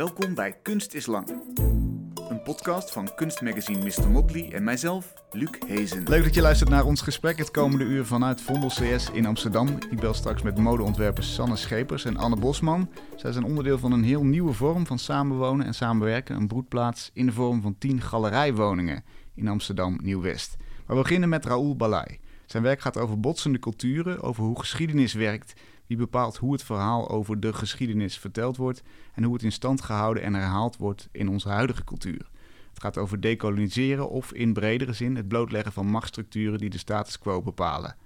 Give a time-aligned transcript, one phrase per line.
[0.00, 1.28] Welkom bij Kunst is Lang.
[2.28, 4.10] Een podcast van kunstmagazine Mr.
[4.10, 6.08] Motley en mijzelf, Luc Hezen.
[6.08, 9.68] Leuk dat je luistert naar ons gesprek het komende uur vanuit Vondel CS in Amsterdam.
[9.90, 12.90] Ik bel straks met modeontwerpers Sanne Schepers en Anne Bosman.
[13.16, 16.36] Zij zijn onderdeel van een heel nieuwe vorm van samenwonen en samenwerken.
[16.36, 19.04] Een broedplaats in de vorm van 10 galerijwoningen
[19.34, 20.56] in Amsterdam Nieuw-West.
[20.86, 22.18] Maar we beginnen met Raoul Balai.
[22.46, 25.52] Zijn werk gaat over botsende culturen, over hoe geschiedenis werkt
[25.90, 28.82] wie bepaalt hoe het verhaal over de geschiedenis verteld wordt
[29.14, 32.28] en hoe het in stand gehouden en herhaald wordt in onze huidige cultuur.
[32.68, 37.18] Het gaat over decoloniseren of in bredere zin het blootleggen van machtsstructuren die de status
[37.18, 37.96] quo bepalen.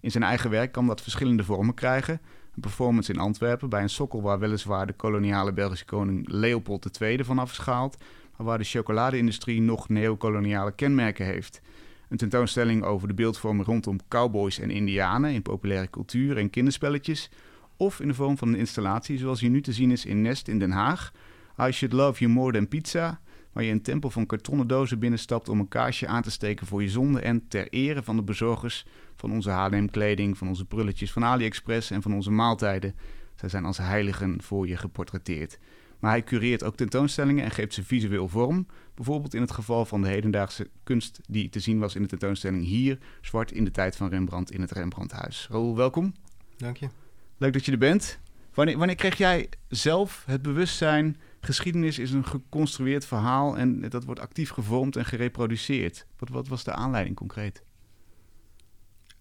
[0.00, 2.20] In zijn eigen werk kan dat verschillende vormen krijgen.
[2.54, 7.24] Een performance in Antwerpen bij een sokkel waar weliswaar de koloniale Belgische koning Leopold II
[7.24, 7.96] vanaf is gehaald,
[8.36, 11.60] maar waar de chocoladeindustrie nog neocoloniale kenmerken heeft.
[12.08, 17.30] Een tentoonstelling over de beeldvorming rondom cowboys en indianen in populaire cultuur en kinderspelletjes.
[17.76, 20.48] Of in de vorm van een installatie zoals hier nu te zien is in Nest
[20.48, 21.12] in Den Haag.
[21.60, 23.20] I Should Love You More Than Pizza.
[23.52, 26.82] Waar je een tempel van kartonnen dozen binnenstapt om een kaarsje aan te steken voor
[26.82, 27.20] je zonde.
[27.20, 32.02] En ter ere van de bezorgers van onze H&M-kleding, van onze prulletjes van AliExpress en
[32.02, 32.94] van onze maaltijden.
[33.34, 35.58] Zij zijn als heiligen voor je geportretteerd.
[35.98, 38.66] Maar hij cureert ook tentoonstellingen en geeft ze visueel vorm.
[38.94, 42.64] Bijvoorbeeld in het geval van de hedendaagse kunst die te zien was in de tentoonstelling
[42.64, 45.46] hier, zwart in de tijd van Rembrandt in het Rembrandthuis.
[45.50, 46.14] Raoul, welkom.
[46.56, 46.88] Dank je.
[47.36, 48.18] Leuk dat je er bent.
[48.54, 54.20] Wanneer, wanneer kreeg jij zelf het bewustzijn, geschiedenis is een geconstrueerd verhaal en dat wordt
[54.20, 56.06] actief gevormd en gereproduceerd?
[56.18, 57.62] Wat, wat was de aanleiding concreet?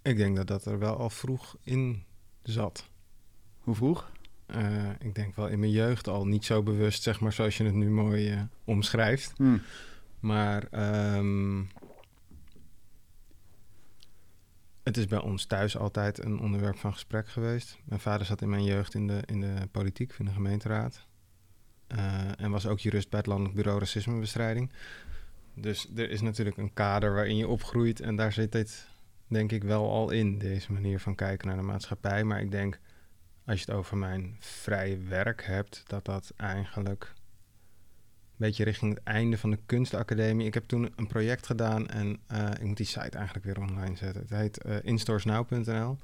[0.01, 2.03] Ik denk dat dat er wel al vroeg in
[2.43, 2.89] zat.
[3.59, 4.11] Hoe vroeg?
[4.55, 7.63] Uh, ik denk wel in mijn jeugd al niet zo bewust, zeg maar, zoals je
[7.63, 9.33] het nu mooi uh, omschrijft.
[9.35, 9.61] Hmm.
[10.19, 10.67] Maar
[11.15, 11.69] um,
[14.83, 17.77] het is bij ons thuis altijd een onderwerp van gesprek geweest.
[17.83, 21.07] Mijn vader zat in mijn jeugd in de, in de politiek, in de gemeenteraad.
[21.95, 24.71] Uh, en was ook jurist bij het Landelijk Bureau Racismebestrijding.
[25.53, 27.99] Dus er is natuurlijk een kader waarin je opgroeit.
[27.99, 28.87] En daar zit dit,
[29.27, 32.23] denk ik, wel al in, deze manier van kijken naar de maatschappij.
[32.23, 32.79] Maar ik denk
[33.47, 37.13] als je het over mijn vrije werk hebt, dat dat eigenlijk
[38.37, 40.47] een beetje richting het einde van de kunstacademie.
[40.47, 43.95] Ik heb toen een project gedaan en uh, ik moet die site eigenlijk weer online
[43.95, 44.21] zetten.
[44.21, 45.97] Het heet uh, instoresnow.nl.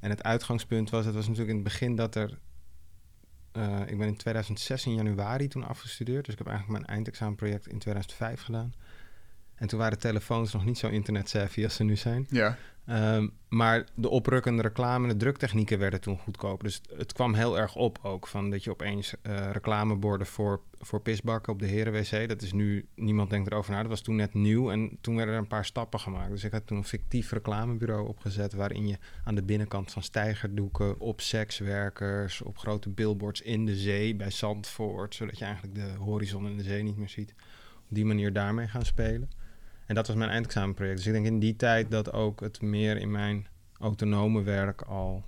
[0.00, 2.38] En het uitgangspunt was, het was natuurlijk in het begin dat er...
[3.52, 6.24] Uh, ik ben in 2006 in januari toen afgestudeerd.
[6.24, 8.74] Dus ik heb eigenlijk mijn eindexamenproject in 2005 gedaan.
[9.54, 12.26] En toen waren telefoons nog niet zo internet-savvy als ze nu zijn.
[12.30, 12.56] Ja.
[12.88, 16.64] Um, maar de oprukkende reclame en de druktechnieken werden toen goedkoper.
[16.64, 18.26] Dus het kwam heel erg op ook.
[18.26, 22.28] Van dat je opeens uh, reclameborden voor, voor pisbakken op de herenwc.
[22.28, 23.80] Dat is nu, niemand denkt erover na.
[23.80, 24.70] Dat was toen net nieuw.
[24.70, 26.30] En toen werden er een paar stappen gemaakt.
[26.30, 28.52] Dus ik had toen een fictief reclamebureau opgezet.
[28.52, 34.14] Waarin je aan de binnenkant van stijgerdoeken, op sekswerkers, op grote billboards in de zee
[34.14, 35.14] bij Zandvoort.
[35.14, 37.34] Zodat je eigenlijk de horizon in de zee niet meer ziet.
[37.76, 39.30] Op die manier daarmee gaan spelen.
[39.92, 40.96] En dat was mijn eindexamenproject.
[40.96, 43.46] Dus ik denk in die tijd dat ook het meer in mijn
[43.78, 45.24] autonome werk al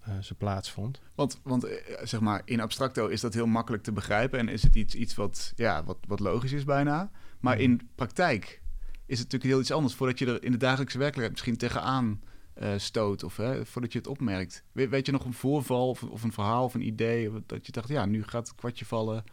[0.00, 1.00] uh, zijn plaats vond.
[1.14, 4.62] Want, want eh, zeg maar, in abstracto is dat heel makkelijk te begrijpen en is
[4.62, 7.10] het iets, iets wat, ja, wat, wat logisch is bijna.
[7.40, 7.62] Maar mhm.
[7.62, 8.62] in praktijk
[9.06, 9.94] is het natuurlijk heel iets anders.
[9.94, 12.20] Voordat je er in de dagelijkse werkelijkheid misschien tegenaan
[12.62, 14.64] uh, stoot of hè, voordat je het opmerkt.
[14.72, 17.72] We, weet je nog een voorval of, of, een verhaal of een idee dat je
[17.72, 19.24] dacht, ja, nu gaat het kwartje vallen.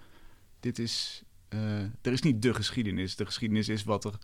[0.60, 1.24] Dit is,
[2.02, 3.16] er is niet de geschiedenis.
[3.16, 4.18] De geschiedenis is wat er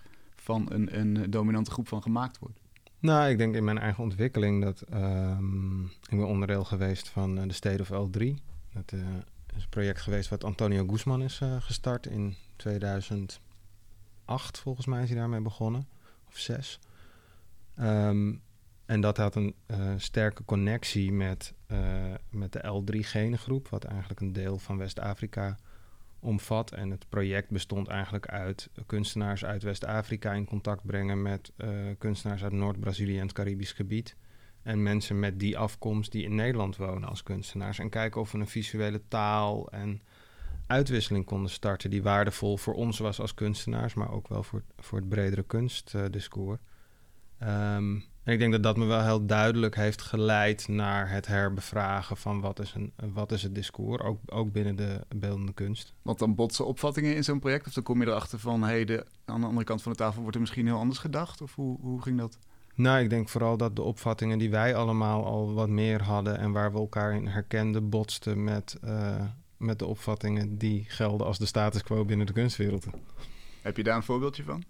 [0.45, 2.59] van een, een dominante groep van gemaakt wordt?
[2.99, 7.43] Nou, ik denk in mijn eigen ontwikkeling dat um, ik ben onderdeel geweest van uh,
[7.47, 8.33] de State of L3.
[8.73, 8.99] Dat uh,
[9.55, 13.39] is een project geweest wat Antonio Guzman is uh, gestart in 2008,
[14.59, 15.87] volgens mij is hij daarmee begonnen,
[16.27, 16.79] of zes.
[17.79, 18.41] Um,
[18.85, 19.55] en dat had een
[19.97, 21.53] sterke connectie met,
[22.29, 25.57] met de L3-genengroep, wat eigenlijk een deel van West-Afrika
[26.25, 26.71] omvat.
[26.71, 32.43] En het project bestond eigenlijk uit kunstenaars uit West-Afrika in contact brengen met uh, kunstenaars
[32.43, 34.15] uit Noord-Brazilië en het Caribisch gebied.
[34.61, 37.79] En mensen met die afkomst die in Nederland wonen als kunstenaars.
[37.79, 40.01] En kijken of we een visuele taal en
[40.67, 44.97] uitwisseling konden starten die waardevol voor ons was als kunstenaars, maar ook wel voor, voor
[44.99, 46.59] het bredere kunstdiscours.
[47.43, 52.17] Um, en ik denk dat dat me wel heel duidelijk heeft geleid naar het herbevragen
[52.17, 55.93] van wat is, een, wat is het discours, ook, ook binnen de beeldende kunst.
[56.01, 57.67] Want dan botsen opvattingen in zo'n project?
[57.67, 60.21] Of dan kom je erachter van, hey, de, aan de andere kant van de tafel
[60.21, 61.41] wordt er misschien heel anders gedacht?
[61.41, 62.37] Of hoe, hoe ging dat?
[62.75, 66.51] Nou, ik denk vooral dat de opvattingen die wij allemaal al wat meer hadden en
[66.51, 69.21] waar we elkaar in herkenden, botsten met, uh,
[69.57, 72.85] met de opvattingen die gelden als de status quo binnen de kunstwereld.
[73.61, 74.63] Heb je daar een voorbeeldje van?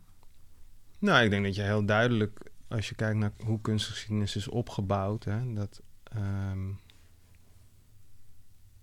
[0.99, 5.23] Nou, ik denk dat je heel duidelijk als je kijkt naar hoe kunstgeschiedenis is opgebouwd,
[5.23, 5.81] hè, dat.
[6.17, 6.79] Um,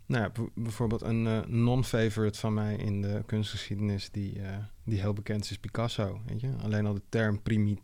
[0.07, 5.13] Nou ja, bijvoorbeeld een uh, non-favorite van mij in de kunstgeschiedenis die, uh, die heel
[5.13, 6.21] bekend is, is Picasso.
[6.27, 6.53] Weet je?
[6.63, 7.79] Alleen al de term primi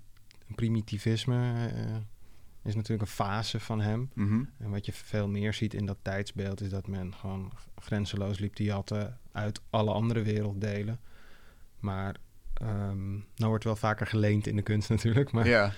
[0.55, 1.97] primitivisme uh,
[2.62, 4.11] is natuurlijk een fase van hem.
[4.15, 4.43] Mhm.
[4.59, 8.55] En wat je veel meer ziet in dat tijdsbeeld is dat men gewoon grenzeloos liep
[8.55, 11.00] te jatten uit alle andere werelddelen.
[11.79, 12.17] Maar
[12.62, 15.33] um, nou wordt wel vaker geleend in de kunst natuurlijk.
[15.33, 15.73] Maar, ja.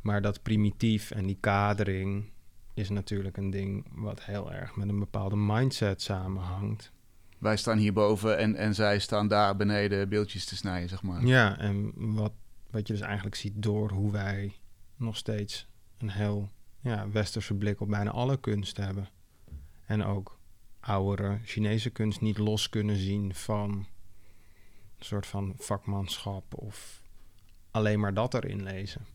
[0.00, 2.30] Maar dat primitief en die kadering
[2.74, 6.92] is natuurlijk een ding wat heel erg met een bepaalde mindset samenhangt.
[7.38, 11.26] Wij staan hierboven en, en zij staan daar beneden beeldjes te snijden, zeg maar.
[11.26, 12.32] Ja, en wat,
[12.70, 14.54] wat je dus eigenlijk ziet door hoe wij
[14.96, 15.68] nog steeds
[15.98, 16.50] een heel
[16.80, 19.08] ja, westerse blik op bijna alle kunst hebben.
[19.86, 20.38] En ook
[20.80, 23.70] oudere Chinese kunst niet los kunnen zien van
[24.98, 27.02] een soort van vakmanschap of
[27.70, 29.06] alleen maar dat erin lezen.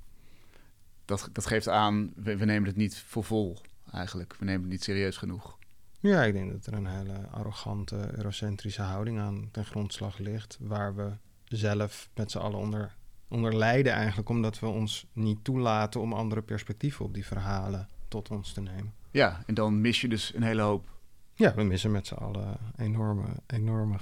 [1.06, 3.58] Dat, dat geeft aan, we, we nemen het niet voor vol
[3.92, 4.36] eigenlijk.
[4.40, 5.58] We nemen het niet serieus genoeg.
[6.00, 10.58] Ja, ik denk dat er een hele arrogante, eurocentrische houding aan ten grondslag ligt.
[10.60, 11.12] Waar we
[11.46, 12.96] zelf met z'n allen onder
[13.34, 18.30] onder lijden eigenlijk, omdat we ons niet toelaten om andere perspectieven op die verhalen tot
[18.30, 18.94] ons te nemen.
[19.12, 20.90] Ja, en dan mis je dus een hele hoop.
[21.34, 23.98] Ja, we missen met z'n allen enorme, enorme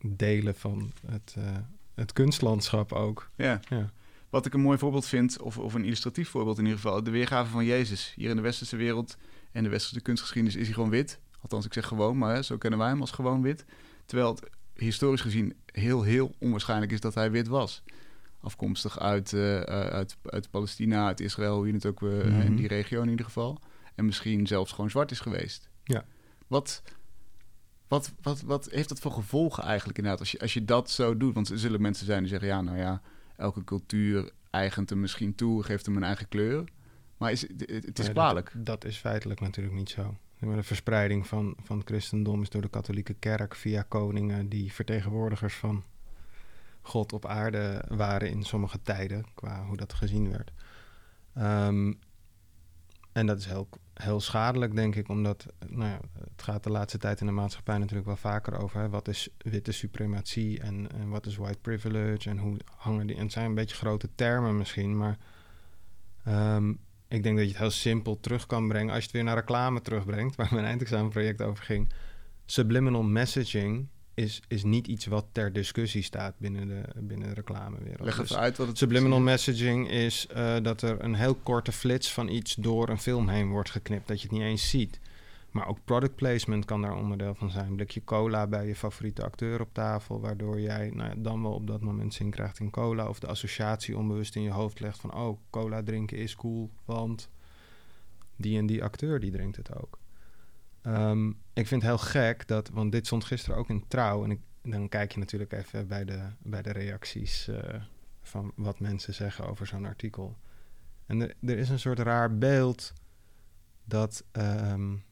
[0.00, 1.44] delen van het, uh,
[1.94, 3.30] het kunstlandschap ook.
[3.34, 3.60] Ja.
[3.68, 3.90] ja.
[4.34, 7.10] Wat ik een mooi voorbeeld vind, of, of een illustratief voorbeeld in ieder geval, de
[7.10, 8.12] weergave van Jezus.
[8.16, 9.16] Hier in de westerse wereld
[9.52, 11.18] en de westerse kunstgeschiedenis is hij gewoon wit.
[11.40, 13.64] Althans, ik zeg gewoon, maar hè, zo kennen wij hem als gewoon wit.
[14.06, 17.82] Terwijl het historisch gezien heel, heel onwaarschijnlijk is dat hij wit was
[18.40, 22.54] afkomstig uit, uh, uit, uit Palestina, uit Israël, hoe je het ook uh, in mhm.
[22.54, 23.60] die regio in ieder geval.
[23.94, 25.68] En misschien zelfs gewoon zwart is geweest.
[25.84, 26.04] Ja.
[26.46, 26.82] Wat,
[27.88, 31.16] wat, wat, wat heeft dat voor gevolgen eigenlijk inderdaad als je, als je dat zo
[31.16, 31.34] doet?
[31.34, 33.02] Want er zullen mensen zijn die zeggen, ja, nou ja,
[33.36, 36.64] elke cultuur eigent hem misschien toe, geeft hem een eigen kleur.
[37.16, 38.50] Maar is, het, is kwalijk.
[38.54, 40.16] Dat, dat, is feitelijk natuurlijk niet zo.
[40.38, 45.54] De verspreiding van, van het christendom is door de katholieke kerk via koningen die vertegenwoordigers
[45.54, 45.84] van
[46.80, 50.52] God op aarde waren in sommige tijden, qua hoe dat gezien werd.
[51.34, 51.92] Ehm,
[53.12, 56.00] en dat is heel, heel schadelijk, denk ik, omdat nou ja,
[56.30, 59.72] het gaat de laatste tijd in de maatschappij natuurlijk wel vaker over wat is witte
[59.72, 63.16] suprematie en, en wat is white privilege en hoe hangen die.
[63.16, 65.18] En het zijn een beetje grote termen misschien, maar
[66.24, 66.70] ehm,
[67.08, 69.36] ik denk dat je het heel simpel terug kan brengen als je het weer naar
[69.36, 71.92] reclame terugbrengt, waar mijn eindexamenproject over ging.
[72.46, 78.00] Subliminal messaging is, is niet iets wat ter discussie staat binnen de, binnen de reclamewereld.
[78.00, 81.72] Leg even dus uit wat het Subliminal messaging is uh, dat er een heel korte
[81.72, 85.00] flits van iets door een film heen wordt geknipt, dat je het niet eens ziet.
[85.50, 87.66] Maar ook product placement kan daar onderdeel van zijn.
[87.66, 91.52] Een blikje cola bij je favoriete acteur op tafel, waardoor jij nou ja, dan wel
[91.52, 93.08] op dat moment zin krijgt in cola.
[93.08, 97.28] Of de associatie onbewust in je hoofd legt van, oh, cola drinken is cool, want
[98.36, 99.98] die en die acteur die drinkt het ook.
[100.86, 104.24] Um, ik vind het heel gek dat, want dit stond gisteren ook in trouw.
[104.24, 107.58] En ik, dan kijk je natuurlijk even bij de, bij de reacties uh,
[108.22, 110.36] van wat mensen zeggen over zo'n artikel.
[111.06, 112.92] En er, er, is een soort raar beeld
[113.84, 115.04] dat um,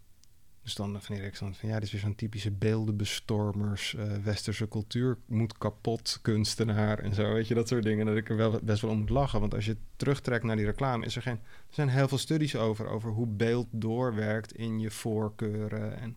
[0.62, 5.18] dus dan van Erik van ja, dit is weer zo'n typische beeldenbestormers, uh, westerse cultuur
[5.26, 8.06] moet kapot, kunstenaar en zo, weet je, dat soort dingen.
[8.06, 10.64] Dat ik er wel best wel om moet lachen, want als je terugtrekt naar die
[10.64, 11.40] reclame, is er geen...
[11.68, 16.16] Er zijn heel veel studies over, over hoe beeld doorwerkt in je voorkeuren en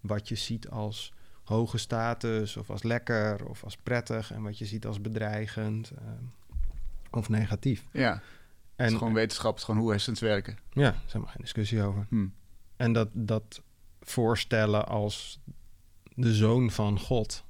[0.00, 1.12] wat je ziet als
[1.44, 6.08] hoge status of als lekker of als prettig en wat je ziet als bedreigend uh,
[7.10, 7.84] of negatief.
[7.92, 8.20] Ja, en,
[8.76, 10.58] het is gewoon wetenschap, het is gewoon hoe hersens werken.
[10.72, 12.06] Ja, daar is helemaal geen discussie over.
[12.08, 12.32] Hmm.
[12.76, 13.62] En dat, dat
[14.04, 15.40] voorstellen als
[16.14, 17.44] de zoon van God,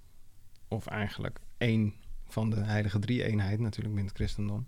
[0.69, 1.95] of eigenlijk één
[2.29, 4.67] van de heilige drie-eenheid, natuurlijk binnen het christendom,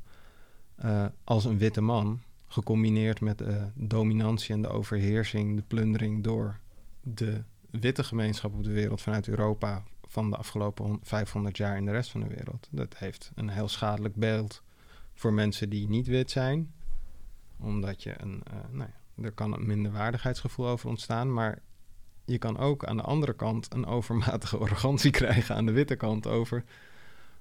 [0.85, 6.61] uh, als een witte man, gecombineerd met de dominantie en de overheersing, de plundering door
[7.01, 11.91] de witte gemeenschap op de wereld vanuit Europa van de afgelopen 500 jaar in de
[11.91, 12.69] rest van de wereld.
[12.71, 14.63] Dat heeft een heel schadelijk beeld
[15.15, 16.75] voor mensen die niet wit zijn,
[17.59, 21.63] omdat je een, uh, nou ja, er kan een minderwaardigheidsgevoel over ontstaan, maar
[22.25, 26.27] je kan ook aan de andere kant een overmatige arrogantie krijgen aan de witte kant
[26.27, 26.65] over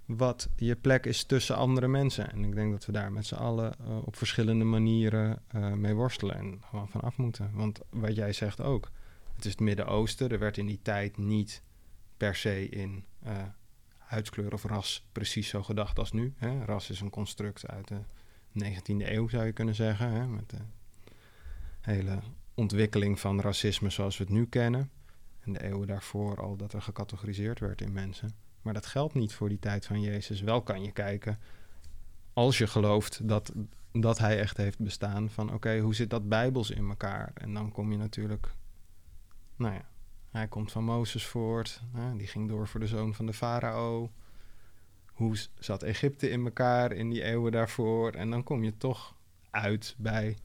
[0.06, 2.32] wat je plek is tussen andere mensen.
[2.32, 5.94] En ik denk dat we daar met z'n allen uh, op verschillende manieren uh, mee
[5.94, 7.52] worstelen en gewoon vanaf moeten.
[7.54, 8.92] Want wat jij zegt ook,
[9.36, 10.30] het is het Midden-Oosten.
[10.30, 11.64] Er werd in die tijd niet
[12.18, 13.32] per se in uh,
[13.98, 16.34] huidskleur of ras precies zo gedacht als nu.
[16.38, 16.66] Hè?
[16.66, 18.00] Ras is een construct uit de
[18.66, 20.12] 19e eeuw, zou je kunnen zeggen.
[20.12, 20.28] Hè?
[20.28, 20.58] Met de
[21.82, 22.20] hele
[22.54, 24.92] ontwikkeling van racisme zoals we het nu kennen.
[25.40, 28.32] En de eeuwen daarvoor al dat er gecategoriseerd werd in mensen.
[28.62, 30.42] Maar dat geldt niet voor die tijd van Jezus.
[30.42, 31.40] Wel kan je kijken,
[32.34, 33.54] als je gelooft dat,
[33.92, 37.32] dat hij echt heeft bestaan, van oké, hoe zit dat bijbels in elkaar?
[37.34, 38.54] En dan kom je natuurlijk,
[39.56, 39.90] nou ja,
[40.32, 41.82] Hij komt van Mozes voort.
[42.18, 44.12] die ging door voor de zoon van de farao.
[45.06, 48.12] Hoe zat Egypte in elkaar in die eeuwen daarvoor?
[48.12, 49.16] En dan kom je toch
[49.50, 50.38] uit bij,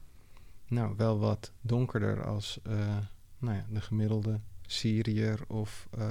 [0.69, 2.97] nou, wel wat donkerder als uh,
[3.37, 6.03] nou ja, de gemiddelde Syriër of, uh,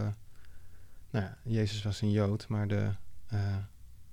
[1.10, 2.90] nou ja, Jezus was een Jood, maar de
[3.32, 3.56] uh,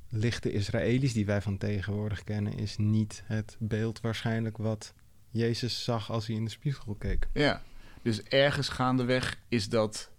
[0.10, 4.94] lichte Israëli's die wij van tegenwoordig kennen, is niet het beeld waarschijnlijk wat
[5.30, 7.28] Jezus zag als hij in de spiegel keek.
[7.34, 7.62] Ja,
[8.02, 10.12] dus ergens gaandeweg is dat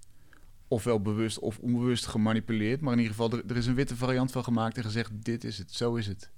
[0.68, 2.80] ofwel bewust of onbewust gemanipuleerd.
[2.80, 5.44] Maar in ieder geval, er, er, is een witte variant van gemaakt en gezegd: dit
[5.44, 6.30] is het, zo is het.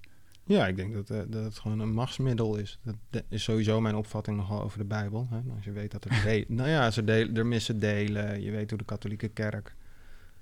[0.49, 2.79] Ja, ik denk dat, uh, dat het gewoon een machtsmiddel is.
[2.83, 5.27] Dat, is sowieso mijn opvatting nogal over de Bijbel.
[5.31, 5.41] Hè?
[5.55, 8.43] Als je weet dat er, de nou ja, ze delen, er missen delen.
[8.43, 9.75] Je weet hoe de katholieke kerk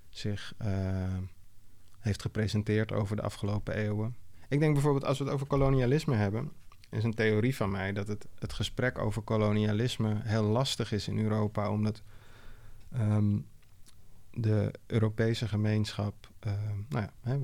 [0.08, 0.68] zich uh,
[1.98, 4.16] heeft gepresenteerd over de afgelopen eeuwen.
[4.48, 6.52] Ik denk bijvoorbeeld als we het over kolonialisme hebben,
[6.90, 11.18] is een theorie van mij dat het, het gesprek over kolonialisme heel lastig is in
[11.18, 12.02] Europa, omdat
[12.94, 13.46] um,
[14.32, 16.52] de Europese gemeenschap, uh,
[16.88, 17.38] nou ja, hè,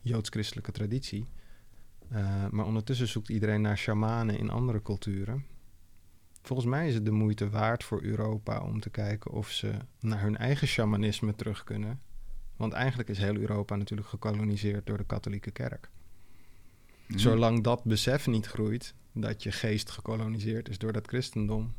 [0.00, 1.26] joods-christelijke traditie,
[2.12, 5.44] uh, maar ondertussen zoekt iedereen naar shamanen in andere culturen.
[6.42, 10.20] Volgens mij is het de moeite waard voor Europa om te kijken of ze naar
[10.20, 12.00] hun eigen shamanisme terug kunnen.
[12.56, 15.90] Want eigenlijk is heel Europa natuurlijk gekoloniseerd door de katholieke kerk.
[17.06, 17.18] Mhm.
[17.18, 21.74] Zolang dat besef niet groeit, dat je geest gekoloniseerd is door dat christendom.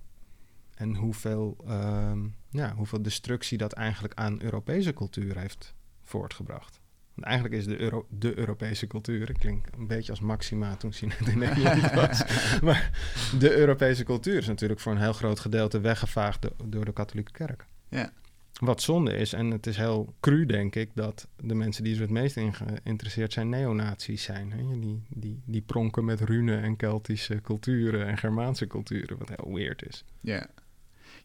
[0.75, 2.13] En hoeveel, uh,
[2.49, 6.80] ja, hoeveel destructie dat eigenlijk aan Europese cultuur heeft voortgebracht.
[7.13, 10.93] Want eigenlijk is de, Euro de Europese cultuur, ik klink een beetje als Maxima toen
[10.93, 12.23] ze in Nederland was.
[12.61, 12.91] maar
[13.39, 17.65] de Europese cultuur is natuurlijk voor een heel groot gedeelte weggevaagd door de katholieke kerk.
[17.89, 18.11] Ja.
[18.53, 22.01] Wat zonde is, en het is heel cru, denk ik, dat de mensen die er
[22.01, 24.51] het meest in geïnteresseerd zijn, neonazies zijn.
[24.51, 24.79] Hè?
[24.79, 29.87] Die, die, die pronken met runen en Keltische culturen en Germaanse culturen, wat heel weird
[29.87, 30.05] is.
[30.19, 30.47] Ja.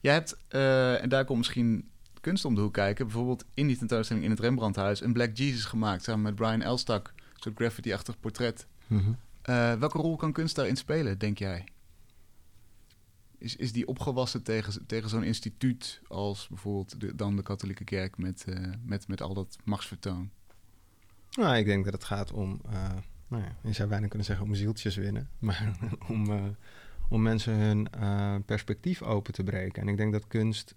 [0.00, 1.88] Jij hebt, uh, en daar komt misschien
[2.26, 5.64] kunst om de hoek kijken, bijvoorbeeld in die tentoonstelling in het Rembrandthuis een Black Jesus
[5.64, 8.66] gemaakt, samen met Brian Elstak, een soort graffiti-achtig portret.
[8.86, 9.12] Mhm.
[9.42, 11.64] Eh, welke rol kan kunst daarin spelen, denk jij?
[13.38, 18.18] Is, is die opgewassen tegen, tegen zo'n instituut als bijvoorbeeld de, dan de katholieke kerk
[18.18, 20.30] met, uh, met, met al dat machtsvertoon?
[21.30, 22.72] Nou, ik denk dat het gaat om, uh,
[23.28, 25.78] nou ja, je zou bijna kunnen zeggen om zieltjes winnen, maar
[26.08, 26.56] om,
[27.08, 27.88] om mensen hun
[28.44, 29.82] perspectief open te breken.
[29.82, 30.74] En ik denk dat kunst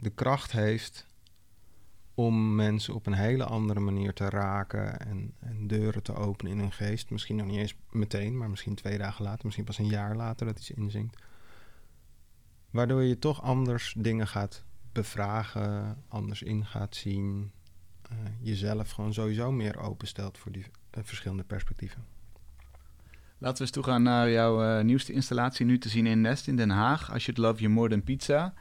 [0.00, 1.06] de kracht heeft
[2.18, 6.58] om mensen op een hele andere manier te raken en, en, deuren te openen in
[6.58, 7.10] hun geest.
[7.10, 10.46] Misschien nog niet eens meteen, maar misschien twee dagen later, misschien pas een jaar later
[10.46, 11.22] dat iets inzinkt.
[12.70, 17.52] Waardoor je toch anders dingen gaat bevragen, anders in gaat zien.
[18.12, 22.04] Uh, jezelf gewoon sowieso meer openstelt voor die uh, verschillende perspectieven.
[23.38, 26.70] Laten we eens toegaan naar jouw nieuwste installatie, nu te zien in Nest in Den
[26.70, 27.12] Haag.
[27.12, 28.54] Als je love you more than pizza.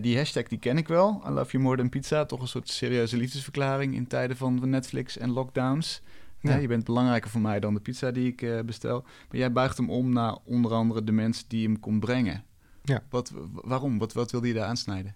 [0.00, 2.24] Die hashtag die ken ik wel, I love you more than pizza.
[2.24, 6.02] Toch een soort serieuze liefdesverklaring in tijden van Netflix en lockdowns.
[6.40, 6.56] Ja.
[6.56, 9.02] je bent belangrijker voor mij dan de pizza die ik bestel.
[9.02, 12.44] Maar jij buigt hem om naar onder andere de mensen die hem kon brengen.
[12.82, 13.02] Ja.
[13.10, 13.98] Wat, waarom?
[13.98, 15.14] Wat, wat wilde je daar aansnijden?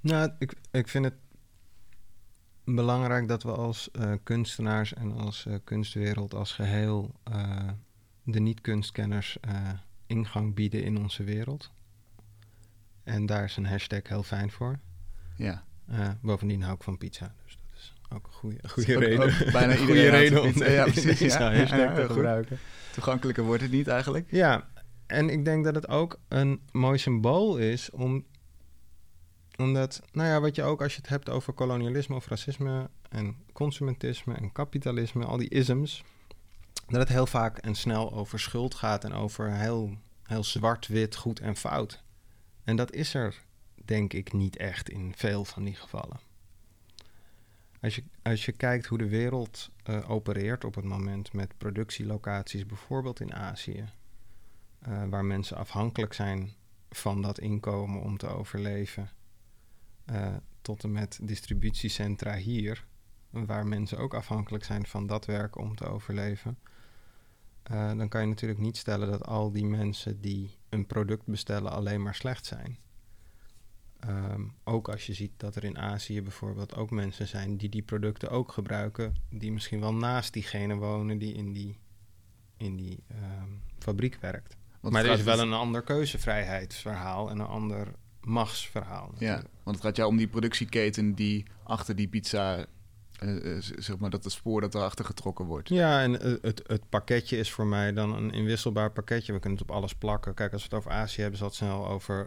[0.00, 1.14] Nou, ik, ik vind het
[2.64, 7.14] belangrijk dat we als uh, kunstenaars en als kunstwereld als geheel
[8.22, 9.38] de niet-kunstkenners
[10.06, 11.70] ingang bieden in onze wereld.
[13.04, 14.78] En daar is een hashtag heel fijn voor.
[15.36, 15.64] Ja.
[16.20, 19.24] bovendien hou ik van pizza, dus dat is ook een goede, goede reden.
[19.24, 22.58] Ook bijna iedereen reden om ja, precies, ja, hashtag te gebruiken.
[22.92, 24.26] Toegankelijker wordt het niet eigenlijk.
[24.30, 24.68] Ja,
[25.06, 28.24] en ik denk dat het ook een mooi symbool is om
[29.56, 33.36] omdat, nou ja, wat je ook als je het hebt over kolonialisme of racisme en
[33.52, 36.04] consumentisme en kapitalisme, al die isms,
[36.86, 41.40] dat het heel vaak en snel over schuld gaat en over heel, heel zwart-wit, goed
[41.40, 42.02] en fout.
[42.64, 43.42] En dat is er,
[43.84, 46.20] denk ik, niet echt in veel van die gevallen.
[47.80, 52.66] Als je, als je kijkt hoe de wereld uh, opereert op het moment met productielocaties,
[52.66, 53.84] bijvoorbeeld in Azië,
[54.88, 56.52] uh, waar mensen afhankelijk zijn
[56.90, 59.10] van dat inkomen om te overleven,
[60.10, 62.86] uh, tot en met distributiecentra hier,
[63.30, 66.58] waar mensen ook afhankelijk zijn van dat werk om te overleven,
[67.70, 71.72] uh, dan kan je natuurlijk niet stellen dat al die mensen die een product bestellen
[71.72, 72.78] alleen maar slecht zijn.
[74.08, 77.82] Um, ook als je ziet dat er in Azië bijvoorbeeld ook mensen zijn die die
[77.82, 81.78] producten ook gebruiken, die misschien wel naast diegene wonen die in die,
[82.56, 84.56] in die um, fabriek werkt
[84.90, 89.14] maar er is wel een ander keuzevrijheidsverhaal en een ander machtsverhaal.
[89.18, 92.66] Ja, want het gaat jou om die productieketen die achter die pizza
[93.22, 95.68] uh, zeg maar dat het spoor dat erachter getrokken wordt.
[95.68, 96.12] Ja, en
[96.42, 99.32] het, het pakketje is voor mij dan een inwisselbaar pakketje.
[99.32, 100.34] We kunnen het op alles plakken.
[100.34, 102.26] Kijk, als we het over Azië hebben, zal het snel over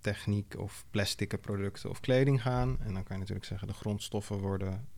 [0.00, 2.76] techniek of plastic producten of kleding gaan.
[2.80, 4.88] En dan kan je natuurlijk zeggen, de grondstoffen worden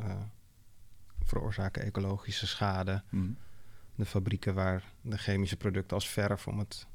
[1.24, 3.02] veroorzaken ecologische schade.
[3.10, 3.36] Mm.
[3.94, 6.86] De fabrieken waar de chemische producten als verf om het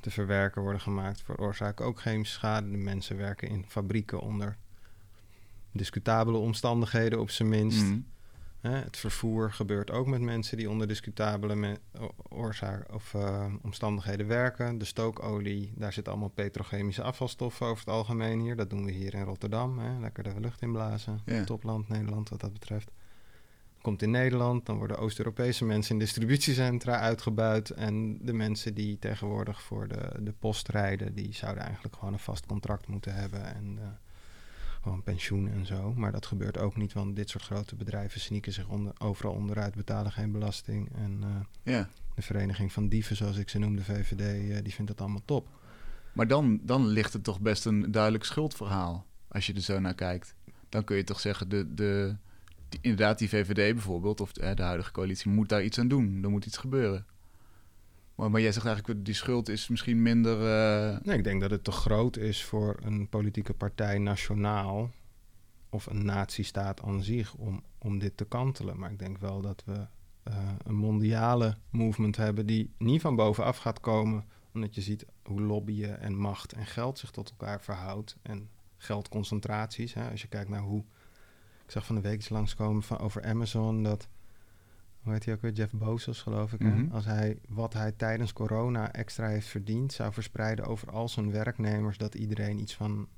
[0.00, 2.70] te verwerken worden gemaakt, veroorzaken ook chemische schade.
[2.70, 4.56] De mensen werken in fabrieken onder
[5.72, 7.82] discutabele omstandigheden op zijn minst.
[7.82, 8.06] Mm.
[8.60, 11.78] het vervoer gebeurt ook met mensen die onder discutabele
[12.28, 14.78] oorzaken of uh, omstandigheden werken.
[14.78, 18.56] De stookolie, daar zit allemaal petrochemische afvalstoffen over het algemeen hier.
[18.56, 19.78] Dat doen we hier in Rotterdam.
[19.78, 20.00] Hè.
[20.00, 21.20] Lekker de lucht inblazen.
[21.44, 22.90] Topland Nederland wat dat betreft
[23.80, 27.70] komt in Nederland, dan worden Oost-Europese mensen in distributiecentra uitgebuit.
[27.70, 32.18] En de mensen die tegenwoordig voor de, de post rijden, die zouden eigenlijk gewoon een
[32.18, 33.86] vast contract moeten hebben en uh,
[34.88, 35.94] gewoon pensioen en zo.
[35.94, 39.74] Maar dat gebeurt ook niet, want dit soort grote bedrijven sneaken zich onder, overal onderuit,
[39.74, 40.88] betalen geen belasting.
[40.94, 41.20] En
[41.64, 44.90] uh, de Vereniging van Dieven, zoals ik ze noem, de VVD, uh, eh, die vindt
[44.90, 45.48] dat allemaal top.
[46.12, 49.94] Maar dan, dan ligt het toch best een duidelijk schuldverhaal, als je er zo naar
[49.94, 50.34] kijkt.
[50.68, 52.16] Dan kun je toch zeggen, de, de,
[52.80, 56.18] inderdaad, die VVD bijvoorbeeld, of de, de, huidige coalitie, moet daar iets aan doen.
[56.22, 57.06] Er moet iets gebeuren.
[58.18, 60.38] Maar, maar jij zegt eigenlijk, die schuld is misschien minder...
[60.38, 60.98] Uh...
[61.02, 64.90] Nee, ik denk dat het te groot is voor een politieke partij nationaal...
[65.68, 68.78] of een nazistaat aan zich om, om dit te kantelen.
[68.78, 72.46] Maar ik denk wel dat we uh, een mondiale movement hebben...
[72.46, 74.24] die niet van bovenaf gaat komen...
[74.54, 78.16] omdat je ziet hoe lobbyen en macht en geld zich tot elkaar verhoudt...
[78.22, 79.94] en geldconcentraties.
[79.94, 80.84] Hè, als je kijkt naar hoe
[81.64, 84.08] ik zag van de week eens langskomen van, over Amazon dat,
[85.08, 86.58] hoe heet hij ook weer, Jeff Bezos geloof ik.
[86.58, 86.68] hè?
[86.68, 86.92] Mhm.
[86.94, 91.98] Als hij wat hij tijdens corona extra heeft verdiend, zou verspreiden over al zijn werknemers,
[91.98, 93.08] dat iedereen iets van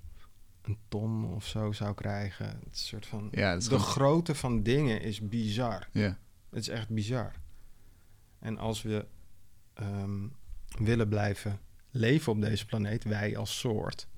[0.63, 2.47] een ton of zo zou krijgen.
[2.47, 3.29] Het soort van.
[3.31, 5.89] Ja, de grootte van dingen is bizar.
[5.93, 6.19] Ja.
[6.51, 7.33] Het is echt bizar.
[8.39, 9.07] En als we
[9.75, 10.27] ehm,
[10.79, 11.59] willen blijven
[11.91, 14.09] leven op deze planeet, wij als soort,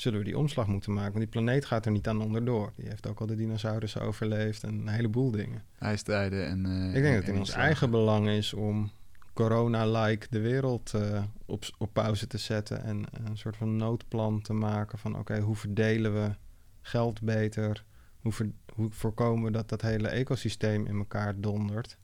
[0.00, 1.12] zullen we die omslag moeten maken.
[1.12, 2.72] Want die planeet gaat er niet aan onderdoor.
[2.76, 5.62] Die heeft ook al de dinosaurussen overleefd en een heleboel dingen.
[5.78, 6.64] IJstijden en...
[6.66, 8.90] Uh, Ik denk dat het in ons eigen belang is om
[9.32, 12.82] corona-like de wereld uh, op, op pauze te zetten...
[12.82, 15.18] en een soort van noodplan te maken van...
[15.18, 16.34] oké, hoe verdelen we
[16.80, 17.84] geld beter?
[18.20, 18.32] Hoe,
[18.74, 21.98] hoe voorkomen we dat dat hele ecosysteem in elkaar dondert?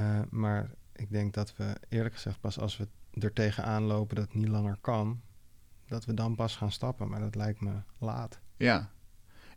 [0.00, 4.24] Uh, maar ik denk dat we eerlijk gezegd pas als we er tegenaan lopen dat
[4.24, 5.20] het niet langer kan
[5.90, 7.08] dat we dan pas gaan stappen.
[7.08, 8.40] Maar dat lijkt me laat.
[8.56, 8.90] Ja.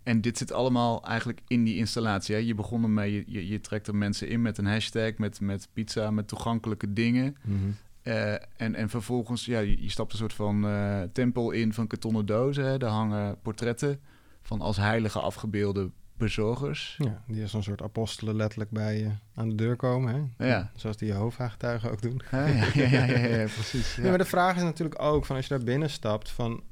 [0.03, 2.35] En dit zit allemaal eigenlijk in die installatie.
[2.35, 2.41] Hè?
[2.41, 5.69] Je begon ermee, je, je, je, trekt er mensen in met een hashtag, met, met
[5.73, 7.35] pizza, met toegankelijke dingen.
[7.43, 7.57] Mhm.
[8.01, 12.25] Eh, en, en vervolgens, ja, je, stapt een soort van uh, tempel in van kartonnen
[12.25, 12.65] dozen.
[12.65, 12.77] Hè?
[12.77, 13.99] Daar hangen portretten
[14.41, 15.91] van als heilige afgebeelde
[16.23, 16.95] bezorgers.
[16.97, 20.31] Ja, die als een soort apostelen letterlijk bij je aan de deur komen.
[20.37, 20.47] Hè?
[20.47, 20.71] Ja.
[20.75, 22.21] Zoals die Jehovah-getuigen ook doen.
[22.31, 23.95] Ja, ja, ja, ja, precies.
[23.95, 24.09] Ja.
[24.09, 26.63] maar de vraag is natuurlijk ook van als je daar binnen stapt van...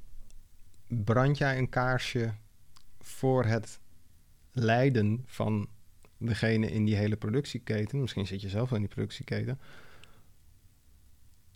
[0.88, 2.34] brand jij een kaarsje
[3.00, 3.80] voor het
[4.52, 5.68] lijden van
[6.18, 8.02] degene in die hele productieketen?
[8.02, 9.60] Misschien zit je zelf wel in die productieketen.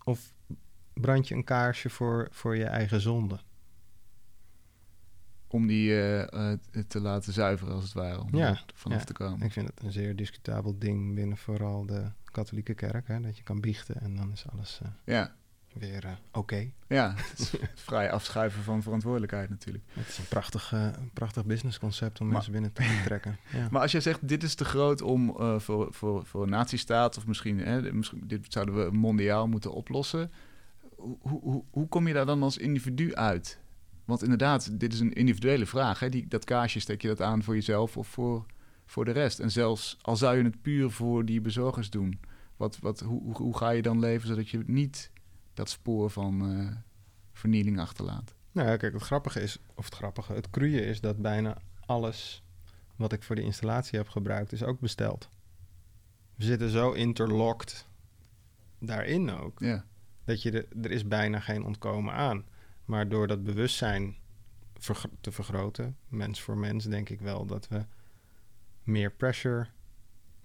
[0.04, 0.34] Of
[0.94, 3.40] brand je een kaarsje voor, voor je eigen zonde?
[5.56, 6.52] Om die uh,
[6.88, 9.46] te laten zuiveren, als het ware, om ja, vanaf te komen.
[9.46, 13.44] Ik vind het een zeer discutabel ding binnen vooral de katholieke kerk, hè, dat je
[13.44, 15.36] kan biechten en dan is alles uh, ja.
[15.74, 16.72] weer oké.
[16.88, 17.54] Ja, het is
[17.90, 19.84] vrij afschuiven van verantwoordelijkheid natuurlijk.
[19.90, 20.74] Het is een prachtig,
[21.14, 23.38] prachtig businessconcept om mensen binnen te trekken.
[23.52, 23.68] Ja.
[23.72, 27.28] Maar als jij zegt, dit is te groot om voor, voor, voor een nazistaat, of
[27.28, 30.32] misschien, hè, misschien dit zouden we mondiaal moeten oplossen.
[30.96, 33.60] Hoe, hoe, hoe kom je daar dan als individu uit?
[34.06, 36.00] Want inderdaad, dit is een individuele vraag.
[36.00, 36.10] Hè?
[36.10, 38.46] Die, dat kaarsje steek je dat aan voor jezelf of voor,
[38.86, 39.40] voor de rest.
[39.40, 42.20] En zelfs al zou je het puur voor die bezorgers doen,
[42.58, 45.12] wat, wat, hoe, hoe ga je dan leven zodat je niet
[45.54, 46.72] dat spoor van uh,
[47.34, 48.34] vernieling achterlaat?
[48.52, 52.44] Nou ja, kijk, het grappige is, of het grappige, het cruie is dat bijna alles
[52.96, 55.30] wat ik voor de installatie heb gebruikt, is ook besteld.
[56.36, 57.88] We zitten zo interlocked
[58.80, 59.60] daarin ook.
[59.60, 59.86] Ja.
[60.24, 62.46] Dat je de, er is bijna geen ontkomen aan.
[62.86, 64.16] Maar door dat bewustzijn
[65.22, 67.86] te vergroten, mens voor mens, denk ik wel dat we
[68.84, 69.68] meer pressure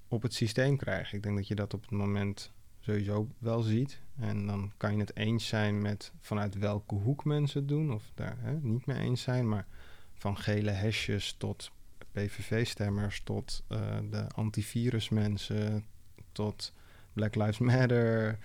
[0.08, 1.16] op het systeem krijgen.
[1.16, 4.00] Ik denk dat je dat op het moment sowieso wel ziet.
[4.16, 8.10] En dan kan je het eens zijn met vanuit welke hoek mensen het doen, of
[8.14, 9.48] daar hè, niet mee eens zijn.
[9.48, 9.66] Maar
[10.14, 11.70] van gele hesjes tot
[12.12, 15.84] PVV-stemmers, tot uh, de antivirusmensen,
[16.32, 16.72] tot
[17.12, 18.38] Black Lives Matter,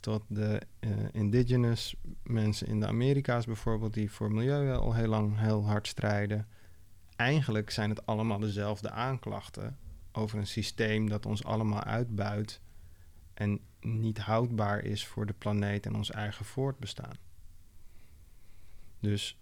[0.00, 5.38] tot de uh, indigenous mensen in de Amerika's bijvoorbeeld, die voor milieu al heel lang
[5.38, 6.46] heel hard strijden.
[7.16, 9.78] eigenlijk zijn het allemaal dezelfde aanklachten
[10.12, 12.60] over een systeem dat ons allemaal uitbuit
[13.34, 17.16] en niet houdbaar is voor de planeet en ons eigen voortbestaan.
[19.00, 19.38] Dus,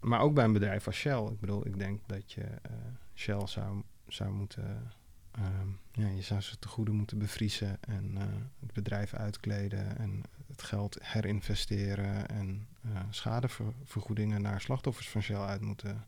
[0.00, 1.26] maar ook bij een bedrijf als Shell.
[1.26, 2.76] Ik bedoel, ik denk dat je uh,
[3.14, 4.92] Shell zou, zou moeten.
[5.30, 8.22] Ehm, ja, je zou ze te goede moeten bevriezen en uh,
[8.60, 15.60] het bedrijf uitkleden en het geld herinvesteren en uh, schadevergoedingen naar slachtoffers van Shell uit
[15.60, 16.04] moeten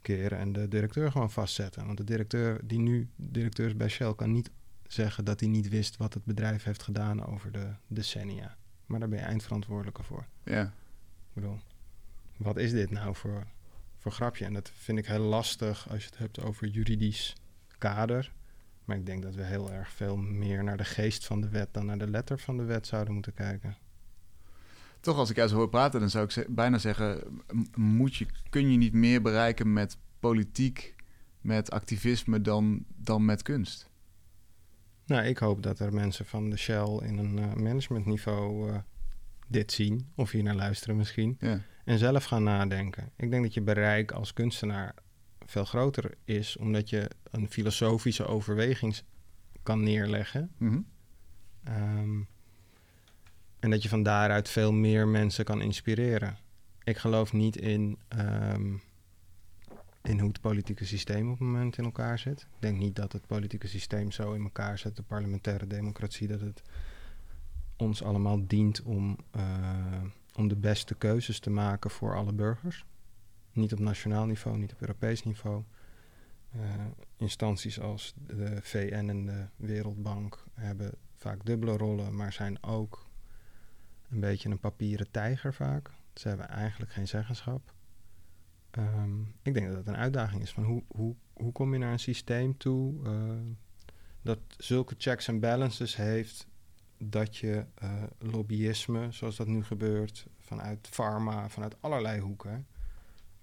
[0.00, 1.86] keren en de directeur gewoon vastzetten.
[1.86, 4.50] Want de directeur die nu directeur is bij Shell kan niet
[4.86, 8.56] zeggen dat hij niet wist wat het bedrijf heeft gedaan over de decennia.
[8.86, 10.26] Maar daar ben je eindverantwoordelijke voor.
[10.42, 10.62] Ja.
[10.62, 11.58] Ik bedoel,
[12.36, 13.46] wat is dit nou voor,
[13.98, 14.44] voor grapje?
[14.44, 17.34] En dat vind ik heel lastig als je het hebt over juridisch
[17.88, 18.32] kader.
[18.84, 21.68] Maar ik denk dat we heel erg veel meer naar de geest van de wet
[21.74, 23.76] dan naar de letter van de wet zouden moeten kijken.
[25.00, 27.40] Toch, als ik jou zo hoor praten, dan zou ik bijna zeggen:
[27.74, 30.94] moet je, kun je niet meer bereiken met politiek,
[31.40, 33.90] met activisme dan, dan met kunst?
[35.04, 38.78] Nou, ik hoop dat er mensen van de Shell in een uh, managementniveau uh,
[39.46, 41.60] dit zien, of hier naar luisteren misschien, ja.
[41.84, 43.10] en zelf gaan nadenken.
[43.16, 44.94] Ik denk dat je bereik als kunstenaar
[45.46, 49.00] veel groter is, omdat je een filosofische overweging
[49.62, 50.50] kan neerleggen.
[50.58, 50.86] Mm
[51.68, 52.26] um,
[53.58, 56.38] en dat je van daaruit veel meer mensen kan inspireren.
[56.84, 58.80] Ik geloof niet in, um,
[60.02, 62.40] in hoe het politieke systeem op het moment in elkaar zit.
[62.40, 66.40] Ik denk niet dat het politieke systeem zo in elkaar zit, de parlementaire democratie, dat
[66.40, 66.62] het
[67.76, 70.02] ons allemaal dient om, uh,
[70.34, 72.84] om de beste keuzes te maken voor alle burgers.
[73.56, 75.62] Niet op nationaal niveau, niet op Europees niveau.
[76.56, 76.62] Uh,
[77.16, 83.06] instanties als de VN en de Wereldbank hebben vaak dubbele rollen, maar zijn ook
[84.10, 85.90] een beetje een papieren tijger vaak.
[86.14, 87.74] Ze hebben eigenlijk geen zeggenschap.
[88.78, 91.92] Um, ik denk dat het een uitdaging is van hoe, hoe, hoe kom je naar
[91.92, 93.30] een systeem toe uh,
[94.22, 96.46] dat zulke checks en balances heeft
[96.98, 102.66] dat je uh, lobbyisme, zoals dat nu gebeurt, vanuit pharma, vanuit allerlei hoeken,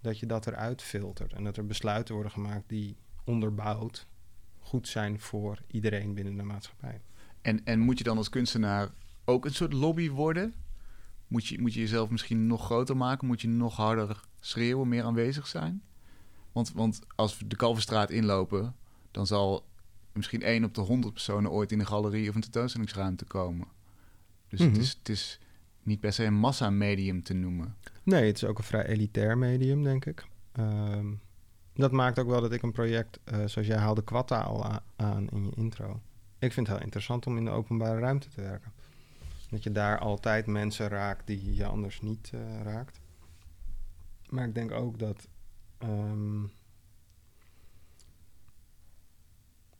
[0.04, 4.08] dat je dat eruit filtert en dat er besluiten worden gemaakt die onderbouwd
[4.60, 7.02] goed zijn voor iedereen binnen de maatschappij.
[7.42, 8.90] En, en moet je dan als kunstenaar
[9.26, 10.54] ook een soort lobby worden?
[11.28, 13.28] Moet je, moet je jezelf misschien nog groter maken?
[13.28, 15.84] Moet je nog harder schreeuwen, meer aanwezig zijn?
[16.52, 18.76] Want, want als we de Kalverstraat inlopen,
[19.12, 19.66] dan zal
[20.12, 23.68] misschien één op de honderd personen ooit in een galerie of een tentoonstellingsruimte komen.
[24.48, 24.80] Dus het, mhm.
[24.80, 25.40] is, het is
[25.84, 27.76] niet per se een massamedium te noemen.
[28.04, 30.26] Nee, het is ook een vrij elitair medium, denk ik.
[30.52, 31.14] Ehm,
[31.74, 35.30] dat maakt ook wel dat ik een project, uh, zoals jij haalde Quatta al aan
[35.30, 36.02] in je intro.
[36.40, 38.72] Ik vind het heel interessant om in de openbare ruimte te werken.
[39.50, 43.00] Dat je daar altijd mensen raakt die je anders niet uh, raakt.
[44.30, 45.28] Maar ik denk ook dat.
[45.84, 46.52] Um,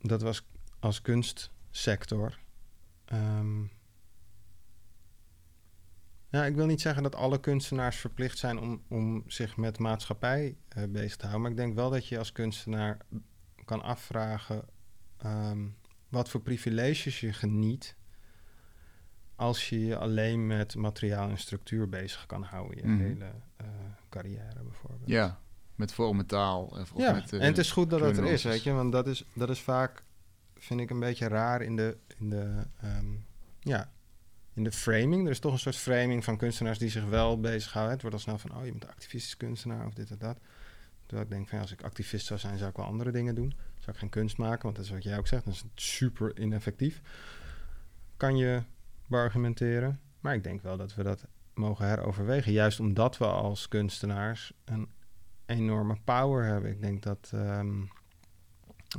[0.00, 0.46] dat was
[0.78, 2.38] als kunstsector.
[3.12, 3.70] Um,
[6.34, 10.56] ja, ik wil niet zeggen dat alle kunstenaars verplicht zijn om, om zich met maatschappij
[10.78, 11.40] uh, bezig te houden.
[11.40, 12.98] Maar ik denk wel dat je als kunstenaar
[13.64, 14.64] kan afvragen
[15.26, 15.76] um,
[16.08, 17.96] wat voor privileges je geniet
[19.36, 23.02] als je je alleen met materiaal en structuur bezig kan houden, je mhm.
[23.02, 23.66] hele uh,
[24.08, 25.10] carrière bijvoorbeeld.
[25.10, 25.38] Ja,
[25.74, 26.64] met vormentaal.
[26.64, 28.92] Of ja, met, uh, en het is goed dat het er is, weet je, want
[28.92, 30.02] dat is, dat is vaak,
[30.54, 33.26] vind ik, een beetje raar in de, in de, um,
[33.60, 33.92] ja,
[34.54, 35.24] in de framing.
[35.24, 37.92] Er is toch een soort framing van kunstenaars die zich wel bezighouden.
[37.92, 40.38] Het wordt al snel van, oh, je bent activistisch kunstenaar of dit en dat.
[41.06, 43.34] Terwijl ik denk van, ja, als ik activist zou zijn, zou ik wel andere dingen
[43.34, 43.54] doen.
[43.78, 45.44] Zou ik geen kunst maken, want dat is wat jij ook zegt.
[45.44, 47.00] Dat is super ineffectief.
[48.16, 48.62] Kan je
[49.06, 50.00] beargumenteren.
[50.20, 52.52] Maar ik denk wel dat we dat mogen heroverwegen.
[52.52, 54.88] Juist omdat we als kunstenaars een
[55.46, 56.70] enorme power hebben.
[56.70, 57.88] Ik denk dat um,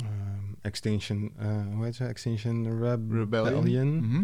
[0.01, 2.05] um, Extinction, uh, hoe heet ze?
[2.05, 3.95] Extinction Rebellion.
[3.95, 4.23] Mhm.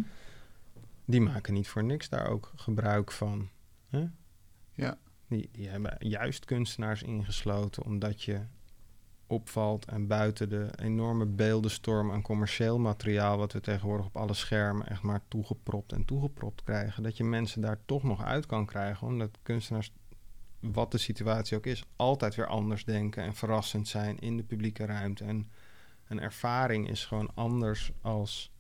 [1.11, 3.49] Die maken niet voor niks daar ook gebruik van.
[3.89, 4.07] Hè?
[4.71, 4.97] Ja.
[5.27, 8.41] Die, die hebben juist kunstenaars ingesloten omdat je
[9.27, 14.87] opvalt en buiten de enorme beeldenstorm aan commercieel materiaal wat we tegenwoordig op alle schermen
[14.87, 19.07] echt maar toegepropt en toegepropt krijgen, dat je mensen daar toch nog uit kan krijgen,
[19.07, 19.93] omdat kunstenaars,
[20.59, 24.85] wat de situatie ook is, altijd weer anders denken en verrassend zijn in de publieke
[24.85, 25.23] ruimte.
[25.23, 25.51] En
[26.07, 28.51] een ervaring is gewoon anders als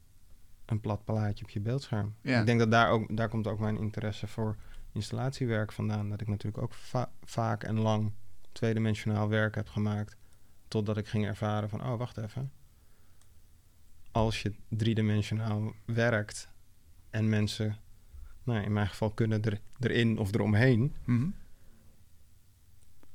[0.71, 2.15] een plat plaatje op je beeldscherm.
[2.21, 2.39] Ja.
[2.39, 4.55] Ik denk dat daar ook, daar komt ook mijn interesse voor
[4.91, 6.73] installatiewerk vandaan, dat ik natuurlijk ook
[7.23, 8.11] vaak en lang
[8.51, 10.15] tweedimensionaal werk heb gemaakt
[10.71, 12.51] Totdat ik ging ervaren van, oh, wacht even.
[14.11, 16.47] Als je driedimensionaal werkt
[17.09, 17.77] en mensen,
[18.43, 21.33] nou, in mijn geval kunnen er, erin of eromheen, mm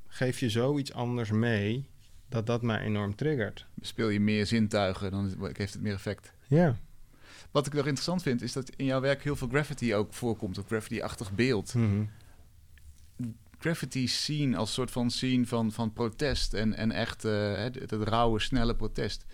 [0.07, 1.89] geef je zoiets anders mee
[2.29, 3.67] dat dat mij enorm triggert.
[3.81, 6.33] Speel je meer zintuigen, dan heeft het meer effect.
[6.47, 6.77] Ja.
[7.57, 10.59] Wat ik nog interessant vind, is dat in jouw werk heel veel graffiti ook voorkomt,
[10.59, 11.75] of graffiti-achtig beeld.
[11.75, 12.11] Mm
[13.59, 17.93] Graffiti scene als soort van scene van, van protest en, en echt uh, het, het,
[17.93, 19.25] rauwe, snelle protest.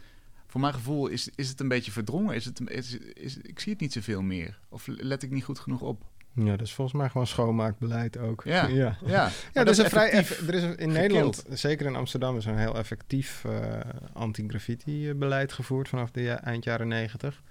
[0.46, 2.34] Voor mijn gevoel is, is het een beetje verdrongen.
[2.34, 4.58] Is het, is, is, ik zie het niet zoveel meer.
[4.68, 6.04] Of let ik niet goed genoeg op.
[6.32, 8.42] Ja, dat is volgens mij gewoon schoonmaakbeleid ook.
[8.44, 8.98] Ja, ja.
[9.04, 9.30] ja.
[9.52, 12.76] ja dat is een vrij er is in Nederland, zeker in Amsterdam, is een heel
[12.76, 13.80] effectief uh,
[14.12, 17.42] anti-graffiti-beleid gevoerd vanaf de eind jaren negentig.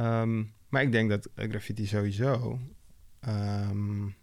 [0.00, 2.58] Ehm, maar ik denk dat graffiti sowieso.
[3.28, 4.14] Um,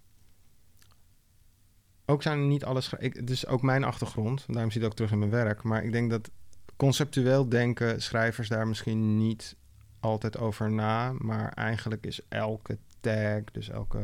[2.05, 2.93] ook zijn niet alles.
[2.97, 5.63] Ik, het is ook mijn achtergrond, daarom zie je het ook terug in mijn werk.
[5.63, 6.31] Maar ik denk dat
[6.75, 9.55] conceptueel denken schrijvers daar misschien niet
[9.99, 11.13] altijd over na.
[11.17, 13.99] Maar eigenlijk is elke tag, dus elke,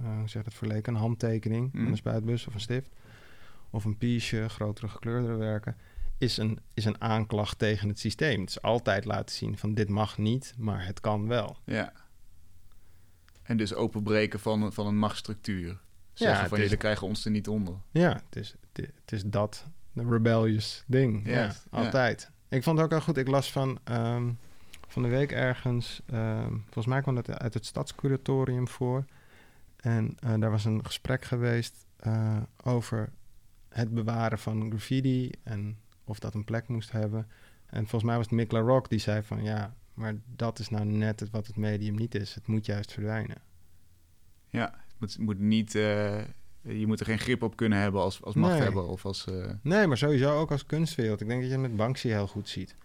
[0.00, 1.86] uh, hoe zeg het verleken, een handtekening, mm.
[1.86, 2.90] een spuitbus of een stift.
[3.70, 5.76] Of een piece, grotere gekleurdere werken
[6.18, 8.40] is een, is een aanklacht tegen het systeem.
[8.40, 11.56] Het is altijd laten zien van dit mag niet, maar het kan wel.
[11.64, 11.92] Ja.
[13.42, 15.78] En dus openbreken van, van een machtsstructuur.
[16.12, 17.74] Zeggen ja, van jullie krijgen ons er niet onder.
[17.90, 21.26] Ja, het is, het, is dat, de rebellious ding.
[21.26, 22.30] ja, altijd.
[22.48, 23.16] Ik vond het ook wel goed.
[23.16, 24.30] Ik las van, ehm,
[24.88, 29.04] van de week ergens, ehm, volgens mij kwam het uit het stadscuratorium voor.
[29.76, 33.12] En uh, daar was een gesprek geweest uh, over
[33.68, 37.26] het bewaren van graffiti en of dat een plek moest hebben.
[37.66, 40.84] En volgens mij was het Mick Rock die zei van ja, maar dat is nou
[40.84, 42.34] net het, wat het medium niet is.
[42.34, 43.36] Het moet juist verdwijnen.
[44.48, 45.74] Ja, het moet, moet niet.
[45.74, 46.20] Uh,
[46.62, 49.26] je moet er geen grip op kunnen hebben als, als machthebber of als.
[49.28, 49.50] Uh...
[49.62, 51.20] Nee, maar sowieso ook als kunstwereld.
[51.20, 52.76] Ik denk dat je het met Banksy heel goed ziet.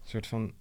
[0.00, 0.52] Een soort van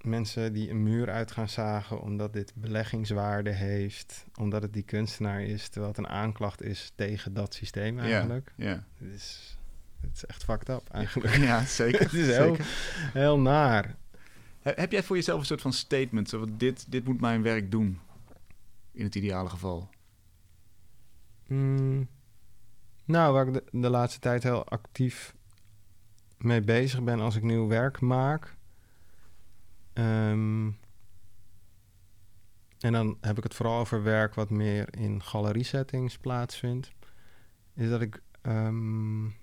[0.00, 5.42] mensen die een muur uit gaan zagen omdat dit beleggingswaarde heeft, omdat het die kunstenaar
[5.42, 8.52] is, terwijl het een aanklacht is tegen dat systeem eigenlijk.
[8.56, 8.84] Ja.
[9.00, 9.08] ja.
[10.00, 11.36] Het is echt fucked up eigenlijk.
[11.50, 12.00] Ja, zeker.
[12.10, 12.56] het is heel,
[13.12, 13.96] heel naar.
[14.62, 16.28] Heb jij voor jezelf een soort van statement?
[16.28, 18.00] Zo, dit, dit moet mijn werk doen.
[18.92, 19.88] In het ideale geval.
[21.46, 22.08] Mm,
[23.04, 25.34] nou, waar ik de, de, laatste tijd heel actief
[26.38, 28.56] mee bezig ben als ik nieuw werk maak.
[29.94, 30.78] Um,
[32.80, 36.92] en dan heb ik het vooral over werk wat meer in galeriesettings plaatsvindt.
[37.74, 39.34] Is dat ik um,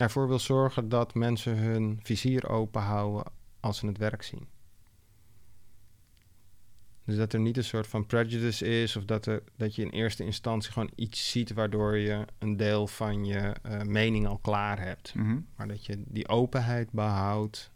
[0.00, 4.48] ervoor wil zorgen dat mensen hun vizier open houden als ze het werk zien.
[7.04, 9.90] Dus dat er niet een soort van prejudice is, of dat, er, dat je in
[9.90, 14.80] eerste instantie gewoon iets ziet waardoor je een deel van je uh, mening al klaar
[14.80, 15.14] hebt.
[15.14, 15.38] Mhm.
[15.56, 17.70] Maar dat je die openheid behoudt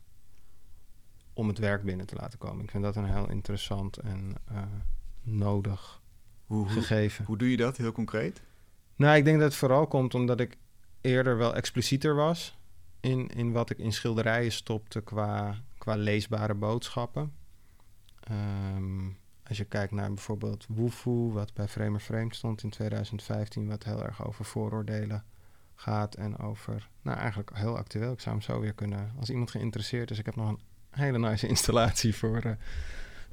[1.33, 2.65] om het werk binnen te laten komen.
[2.65, 4.63] Ik vind dat een heel interessant en uh,
[5.23, 6.03] nodig
[6.47, 7.25] hoe, gegeven.
[7.25, 8.43] Hoe doe je dat heel concreet?
[8.97, 10.57] Nou, ik denk dat het vooral komt omdat ik
[11.05, 12.57] eerder wel explicieter was
[13.01, 17.33] in, in wat ik in schilderijen stopte qua, qua leesbare boodschappen.
[18.21, 19.09] Ehm,
[19.49, 24.05] als je kijkt naar bijvoorbeeld Woefu, wat bij Framer Frame stond in 2015, wat heel
[24.05, 25.25] erg over vooroordelen
[25.75, 28.13] gaat en over, nou eigenlijk heel actueel.
[28.13, 30.19] Ik zou hem zo weer kunnen, als iemand geïnteresseerd is.
[30.19, 32.53] Ik heb nog een hele nice installatie voor, uh,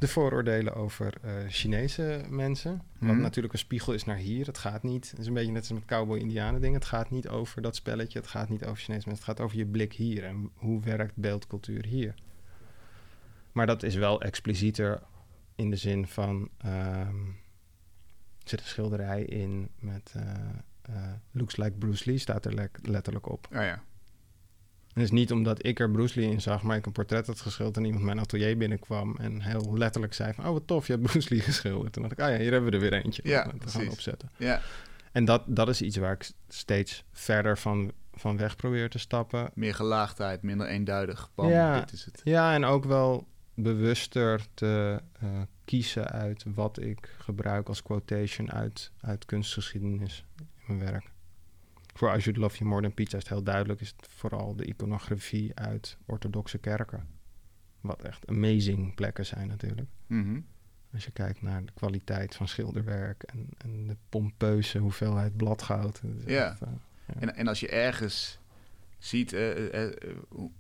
[0.01, 2.81] de vooroordelen over uh, Chinese mensen.
[2.99, 3.21] Wat mhm.
[3.21, 4.45] natuurlijk een spiegel is naar hier.
[4.45, 6.79] Het gaat niet, het is een beetje net als met cowboy-indianen dingen.
[6.79, 9.25] Het gaat niet over dat spelletje, het gaat niet over Chinese mensen.
[9.25, 12.13] Het gaat over je blik hier en hoe werkt beeldcultuur hier.
[13.51, 15.01] Maar dat is wel explicieter
[15.55, 16.49] in de zin van...
[16.65, 17.39] Um,
[18.43, 20.13] er zit een schilderij in met...
[20.89, 23.47] Uh, looks like Bruce Lee staat er letterlijk op.
[23.51, 23.83] Oh ja.
[24.93, 27.41] Het is niet omdat ik er Bruce Lee in zag, maar ik een portret had
[27.41, 30.93] geschilderd en iemand mijn atelier binnenkwam en heel letterlijk zei van, oh wat tof, je
[30.93, 31.93] hebt Bruce Lee geschilderd.
[31.93, 33.21] Toen dacht ik, ah ja, hier hebben we er weer eentje.
[33.25, 34.31] Ja, te gaan opzetten.
[34.37, 34.61] Ja.
[35.11, 39.51] En dat, dat is iets waar ik steeds verder van, van weg probeer te stappen.
[39.53, 41.29] Meer gelaagdheid, minder eenduidig.
[41.35, 42.21] Bam, ja, dit is het.
[42.23, 45.29] ja, en ook wel bewuster te uh,
[45.65, 51.10] kiezen uit wat ik gebruik als quotation uit, uit kunstgeschiedenis in mijn werk
[52.01, 53.81] voor I Should Love You More Than Pizza is het heel duidelijk...
[53.81, 57.07] is het vooral de iconografie uit orthodoxe kerken.
[57.81, 59.89] Wat echt amazing plekken zijn natuurlijk.
[60.07, 60.39] Mhm.
[60.93, 63.23] Als je kijkt naar de kwaliteit van schilderwerk...
[63.23, 66.01] en, en de pompeuze hoeveelheid bladgoud.
[66.25, 66.57] Ja.
[66.59, 66.67] Eh,
[67.05, 67.13] ja.
[67.19, 68.39] En, en als je ergens
[68.97, 69.89] ziet uh, uh,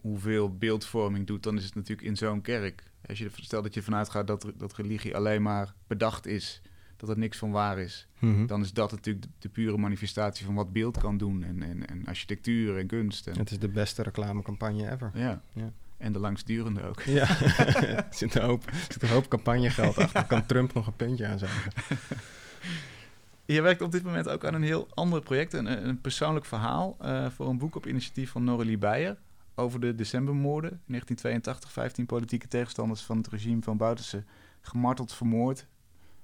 [0.01, 1.43] hoeveel beeldvorming doet...
[1.43, 2.83] dan is het natuurlijk in zo'n kerk.
[3.05, 6.61] Als je stelt dat je vanuit gaat dat, dat religie alleen maar bedacht is
[7.01, 8.07] dat er niks van waar is.
[8.19, 8.45] Mhm.
[8.45, 11.43] Dan is dat natuurlijk de, pure manifestatie van wat beeld kan doen.
[11.43, 13.27] En, en, en architectuur en kunst.
[13.27, 13.37] En...
[13.37, 15.11] Het is de beste reclamecampagne ever.
[15.13, 15.41] Ja.
[15.53, 15.71] ja.
[15.97, 17.01] En de langstdurende ook.
[17.01, 17.27] Ja,
[17.81, 20.25] er zit een hoop, zit een hoop campagnegeld achter.
[20.25, 21.71] Kan Trump nog een puntje aan zeggen.
[23.45, 26.97] Je werkt op dit moment ook aan een heel ander project, een, een persoonlijk verhaal
[27.01, 29.17] uh, voor een boek op initiatief van Noralie Beijer
[29.55, 30.71] over de decembermoorden.
[30.71, 34.23] In 1982, 15 politieke tegenstanders van het regime van Bouterse
[34.61, 35.67] gemarteld, vermoord.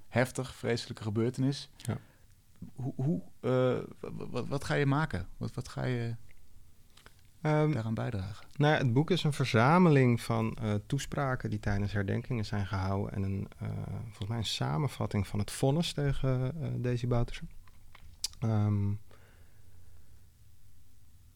[0.08, 1.70] Heftig, vreselijke gebeurtenis.
[1.76, 1.98] Ja.
[2.74, 3.78] Hoe, hoe uh,
[4.30, 5.28] wat, wat, ga je maken?
[5.36, 6.14] Wat, wat ga je
[7.42, 8.46] um, daaraan bijdragen?
[8.56, 13.14] Nou, het boek is een verzameling van uh, toespraken die tijdens herdenkingen zijn gehouden.
[13.14, 13.68] En een, uh,
[14.02, 17.44] volgens mij een samenvatting van het vonnis tegen Daisy Bouterse.
[18.44, 19.00] Um,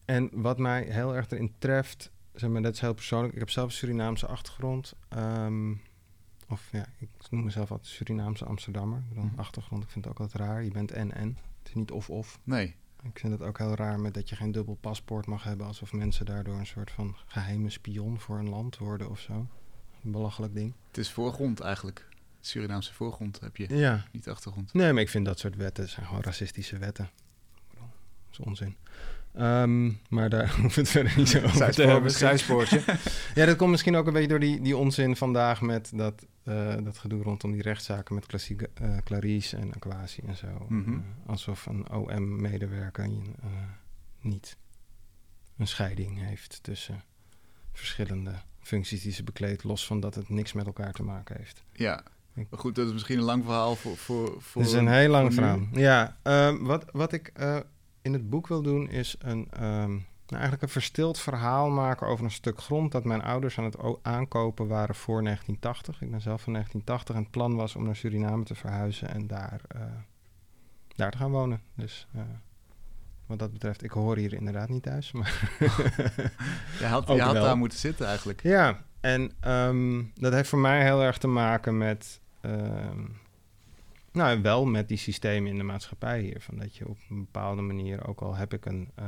[0.05, 3.33] en wat mij heel erg erin treft, zeg maar, dat is heel persoonlijk.
[3.33, 4.93] Ik heb zelf een Surinaamse achtergrond.
[5.17, 5.81] Um,
[6.49, 9.03] of ja, ik noem mezelf altijd Surinaamse Amsterdammer.
[9.09, 9.33] Bedoel, mm.
[9.39, 10.63] achtergrond, ik vind het ook altijd raar.
[10.63, 11.37] Je bent en-en.
[11.59, 12.39] Het is niet of-of.
[12.43, 12.75] Nee.
[13.03, 15.67] Ik vind het ook heel raar met dat je geen dubbel paspoort mag hebben...
[15.67, 19.47] alsof mensen daardoor een soort van geheime spion voor een land worden of zo.
[20.03, 20.73] Een belachelijk ding.
[20.87, 22.07] Het is voorgrond eigenlijk.
[22.41, 24.05] Surinaamse voorgrond heb je, ja.
[24.11, 24.73] niet achtergrond.
[24.73, 27.09] Nee, maar ik vind dat soort wetten zijn gewoon racistische wetten.
[27.73, 27.87] Dat
[28.31, 28.75] is onzin.
[29.33, 32.11] Ehm, maar daar we het verder niet zo over te hebben.
[32.11, 32.81] Zijspoortje.
[33.35, 36.75] ja, dat komt misschien ook een beetje door die, die onzin vandaag met dat, uh,
[36.83, 40.65] dat gedoe rondom die rechtszaken met klassieke, uh, Clarice en Aquasi en zo.
[40.67, 40.93] Mm -hmm.
[40.93, 43.09] uh, alsof een OM-medewerker
[44.21, 44.57] niet
[45.57, 47.03] een scheiding heeft tussen
[47.71, 51.63] verschillende functies die ze bekleedt, los van dat het niks met elkaar te maken heeft.
[51.73, 52.03] Ja,
[52.33, 53.97] maar goed, dat is misschien een lang verhaal voor.
[53.97, 55.59] voor, voor het is een heel lang verhaal.
[55.71, 57.31] Ja, uh, wat, wat ik
[58.01, 62.25] in het boek wil doen, is een, um, nou eigenlijk een verstild verhaal maken over
[62.25, 66.01] een stuk grond dat mijn ouders aan het aankopen waren voor 1980.
[66.01, 69.27] Ik ben zelf van 1980 en het plan was om naar Suriname te verhuizen en
[69.27, 69.81] daar, uh,
[70.95, 71.61] daar te gaan wonen.
[71.75, 72.21] Dus uh,
[73.25, 75.11] wat dat betreft, ik hoor hier inderdaad niet thuis.
[75.11, 75.57] Maar
[76.79, 78.43] je had, je had daar moeten zitten eigenlijk.
[78.43, 82.21] Ja, en um, dat heeft voor mij heel erg te maken met...
[82.41, 83.21] Um,
[84.13, 86.41] nou, wel met die systemen in de maatschappij hier.
[86.41, 89.05] Van dat je op een bepaalde manier, ook al heb ik een, uh,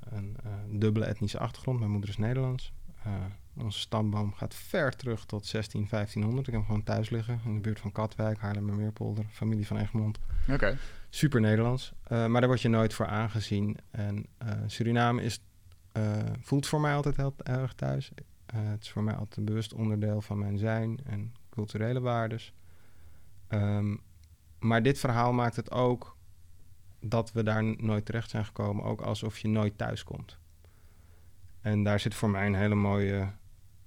[0.00, 2.72] een uh, dubbele etnische achtergrond, mijn moeder is Nederlands.
[3.06, 3.12] Uh,
[3.56, 6.46] onze stamboom gaat ver terug tot 16, 1500.
[6.46, 10.18] Ik heb hem gewoon thuis liggen in de buurt van Katwijk, Haarlemmermeerpolder, familie van Egmond.
[10.48, 10.78] Oké.
[11.10, 11.92] Super Nederlands.
[12.08, 13.76] maar daar word je nooit voor aangezien.
[13.90, 14.26] En
[14.66, 15.40] Suriname is,
[16.40, 18.10] voelt voor mij altijd heel, erg thuis.
[18.52, 22.52] het is voor mij altijd een bewust onderdeel van mijn zijn en culturele waardes.
[23.48, 24.00] Um,
[24.58, 26.16] maar dit verhaal maakt het ook
[27.00, 30.38] dat we daar nooit terecht zijn gekomen, ook alsof je nooit thuis komt.
[31.60, 33.32] En daar zit voor mij een hele mooie,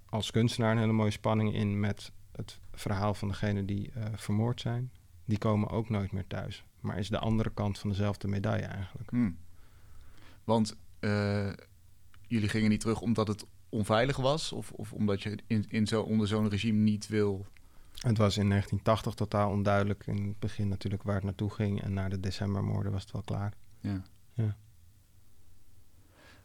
[0.06, 4.62] als kunstenaar, een hele mooie spanning in met het verhaal van degene die uh, vermoord
[4.62, 4.92] zijn.
[5.26, 6.66] Die komen ook nooit meer thuis.
[6.80, 9.10] Maar is de andere kant van dezelfde medaille eigenlijk.
[9.10, 9.38] Hmm.
[10.44, 11.54] Want uh,
[12.28, 14.52] jullie gingen niet terug omdat het onveilig was?
[14.52, 17.48] Of, of omdat je in, in zo, onder zo'n regime niet wil
[18.02, 20.08] het was in 1980 totaal onduidelijk.
[20.08, 21.82] In het begin natuurlijk waar het naartoe ging.
[21.82, 23.54] En na de decembermoorden was het wel klaar.
[23.80, 24.02] Ja.
[24.34, 24.58] ja.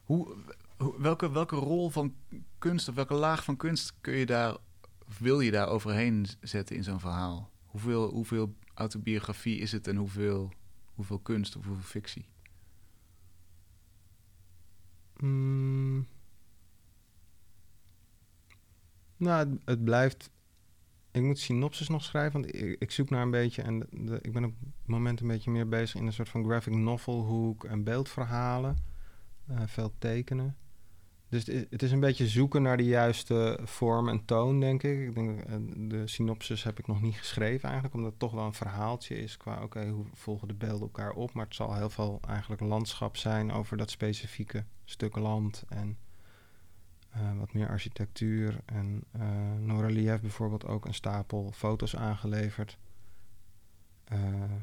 [0.02, 0.36] Hoe,
[0.98, 2.14] welke, welke rol van
[2.58, 4.56] kunst of welke laag van kunst kun je daar,
[5.18, 7.50] wil je daar overheen zetten in zo'n verhaal?
[7.64, 10.52] Hoeveel, hoeveel autobiografie is het en hoeveel,
[10.94, 12.28] hoeveel kunst of hoeveel fictie?
[15.16, 16.06] Mm.
[19.16, 20.30] Nou, het, het, blijft
[21.16, 23.62] ik moet synopsis nog schrijven, want ik, zoek naar een beetje...
[23.62, 23.80] en
[24.22, 27.24] ik ben op het moment een beetje meer bezig in een soort van graphic novel
[27.24, 27.64] hoek...
[27.64, 28.76] en beeldverhalen,
[29.50, 30.56] uh, veel tekenen.
[31.28, 35.08] Dus het, is een beetje zoeken naar de juiste vorm en toon, denk ik.
[35.08, 37.94] Ik denk, uh, de synopsis heb ik nog niet geschreven eigenlijk...
[37.94, 39.62] omdat het toch wel een verhaaltje is qua...
[39.62, 41.32] oké, hoe volgen de beelden elkaar op?
[41.32, 45.64] Maar het zal heel veel eigenlijk landschap zijn over dat specifieke stuk land...
[45.68, 45.98] en
[47.16, 48.60] uh, wat meer architectuur.
[48.64, 49.22] En uh,
[49.58, 52.78] Noralie heeft bijvoorbeeld ook een stapel foto's aangeleverd.
[54.12, 54.18] Uh,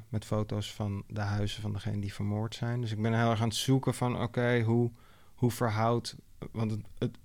[0.09, 2.81] met foto's van de huizen van degene die vermoord zijn.
[2.81, 4.91] Dus ik ben heel erg aan het zoeken van oké, hoe,
[5.35, 6.15] hoe verhoudt.
[6.51, 7.17] Want het,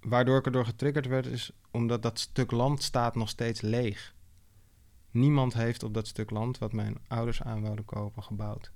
[0.00, 4.14] waardoor ik erdoor getriggerd werd, is omdat dat stuk land staat nog steeds leeg.
[5.10, 8.72] Niemand heeft op dat stuk land wat mijn ouders aan wouden kopen gebouwd.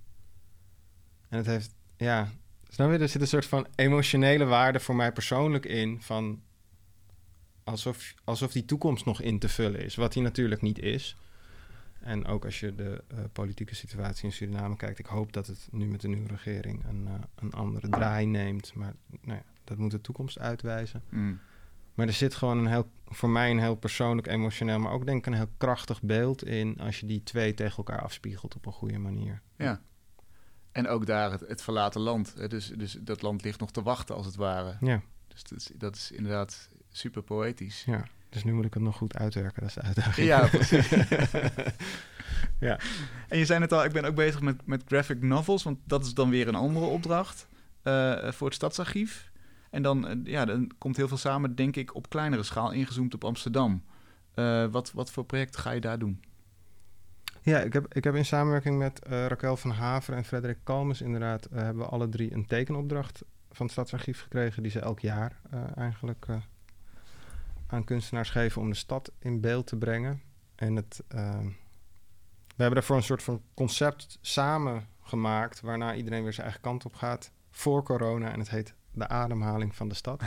[1.28, 2.28] En het heeft, ja,
[2.74, 2.98] Snap je?
[2.98, 6.02] Er zit een soort van emotionele waarde voor mij persoonlijk in.
[6.02, 6.42] Van
[7.64, 9.94] alsof, alsof die toekomst nog in te vullen is.
[9.94, 11.16] Wat die natuurlijk niet is.
[12.00, 14.98] En ook als je de uh, politieke situatie in Suriname kijkt.
[14.98, 18.74] Ik hoop dat het nu met de nieuwe regering een, uh, een andere draai neemt.
[18.74, 21.02] Maar nou ja, dat moet de toekomst uitwijzen.
[21.08, 21.40] Mm.
[21.94, 25.18] Maar er zit gewoon een heel, voor mij een heel persoonlijk, emotioneel, maar ook denk
[25.18, 28.72] ik een heel krachtig beeld in als je die twee tegen elkaar afspiegelt op een
[28.72, 29.40] goede manier.
[29.56, 29.80] Ja.
[30.74, 32.50] En ook daar het, het verlaten land.
[32.50, 34.76] Dus, dus dat land ligt nog te wachten, als het ware.
[34.80, 35.02] Ja.
[35.28, 37.84] Dus dat is, dat is inderdaad super poëtisch.
[37.84, 40.26] Ja, dus nu moet ik het nog goed uitwerken, dat is de uitdaging.
[40.26, 40.88] Ja, precies.
[42.60, 42.78] ja.
[43.28, 46.04] En je zei het al, ik ben ook bezig met, met graphic novels, want dat
[46.04, 47.48] is dan weer een andere opdracht
[47.84, 49.30] uh, voor het Stadsarchief.
[49.70, 53.14] En dan, uh, ja, dan komt heel veel samen, denk ik, op kleinere schaal, ingezoomd
[53.14, 53.84] op Amsterdam.
[54.34, 56.20] Uh, wat, wat voor projecten ga je daar doen?
[57.44, 61.00] Ja, ik heb, ik heb in samenwerking met uh, Raquel van Haver en Frederik Kalmes
[61.00, 61.48] inderdaad...
[61.52, 64.62] Uh, hebben we alle drie een tekenopdracht van het Stadsarchief gekregen...
[64.62, 66.26] die ze elk jaar uh, eigenlijk
[67.66, 70.22] aan kunstenaars geven om de stad in beeld te brengen.
[70.54, 75.60] En het, we hebben daarvoor een soort van concept samen gemaakt...
[75.60, 78.32] waarna iedereen weer zijn eigen kant op gaat voor corona.
[78.32, 80.22] En het heet de ademhaling van de stad.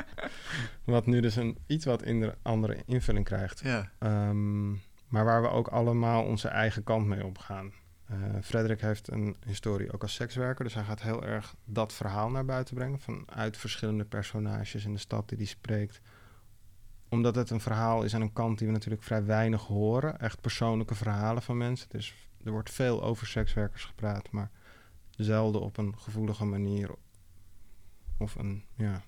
[0.84, 2.04] wat nu dus een iets wat
[2.42, 3.60] andere invulling krijgt.
[3.60, 3.90] Ja.
[4.28, 4.80] Um,
[5.14, 7.72] maar waar we ook allemaal onze eigen kant mee opgaan.
[8.10, 12.30] Uh, Frederik heeft een historie ook als sekswerker, dus hij gaat heel erg dat verhaal
[12.30, 16.00] naar buiten brengen vanuit verschillende personages in de stad die hij spreekt.
[17.08, 20.40] Omdat het een verhaal is aan een kant die we natuurlijk vrij weinig horen, echt
[20.40, 21.88] persoonlijke verhalen van mensen.
[21.88, 24.50] Dus er wordt veel over sekswerkers gepraat, maar
[25.10, 26.90] zelden op een gevoelige manier
[28.18, 29.02] of een ja,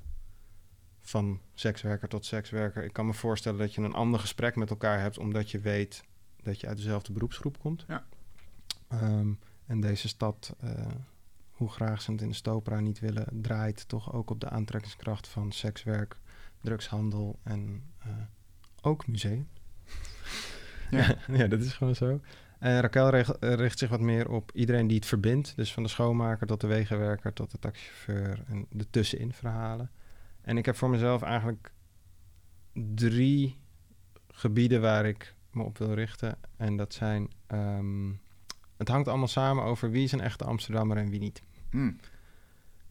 [1.09, 2.85] van sekswerker tot sekswerker.
[2.85, 6.05] Ik kan me voorstellen dat je een ander gesprek met elkaar hebt, omdat je weet
[6.43, 7.85] dat je uit dezelfde beroepsgroep komt.
[7.89, 8.05] Ja.
[8.93, 10.71] Um, en deze stad, uh,
[11.51, 15.29] hoe graag ze het in de Stopra niet willen, draait toch ook op de aantrekkingskracht
[15.29, 16.17] van sekswerk,
[16.61, 18.13] drugshandel en uh,
[18.81, 19.49] ook museum.
[20.91, 21.17] Ja.
[21.33, 22.21] ja, dat is gewoon zo.
[22.59, 25.57] En Raquel richt zich wat meer op iedereen die het verbindt.
[25.57, 29.91] Dus van de schoonmaker tot de wegenwerker tot de taxichauffeur en de tussenin verhalen.
[30.47, 31.73] En ik heb voor mezelf eigenlijk
[32.95, 33.59] drie
[34.29, 36.39] gebieden waar ik me op wil richten.
[36.57, 37.31] En dat zijn.
[37.47, 38.13] Ehm,
[38.77, 41.43] het hangt allemaal samen over wie is een echte Amsterdammer en wie niet.
[41.71, 41.97] Hmm.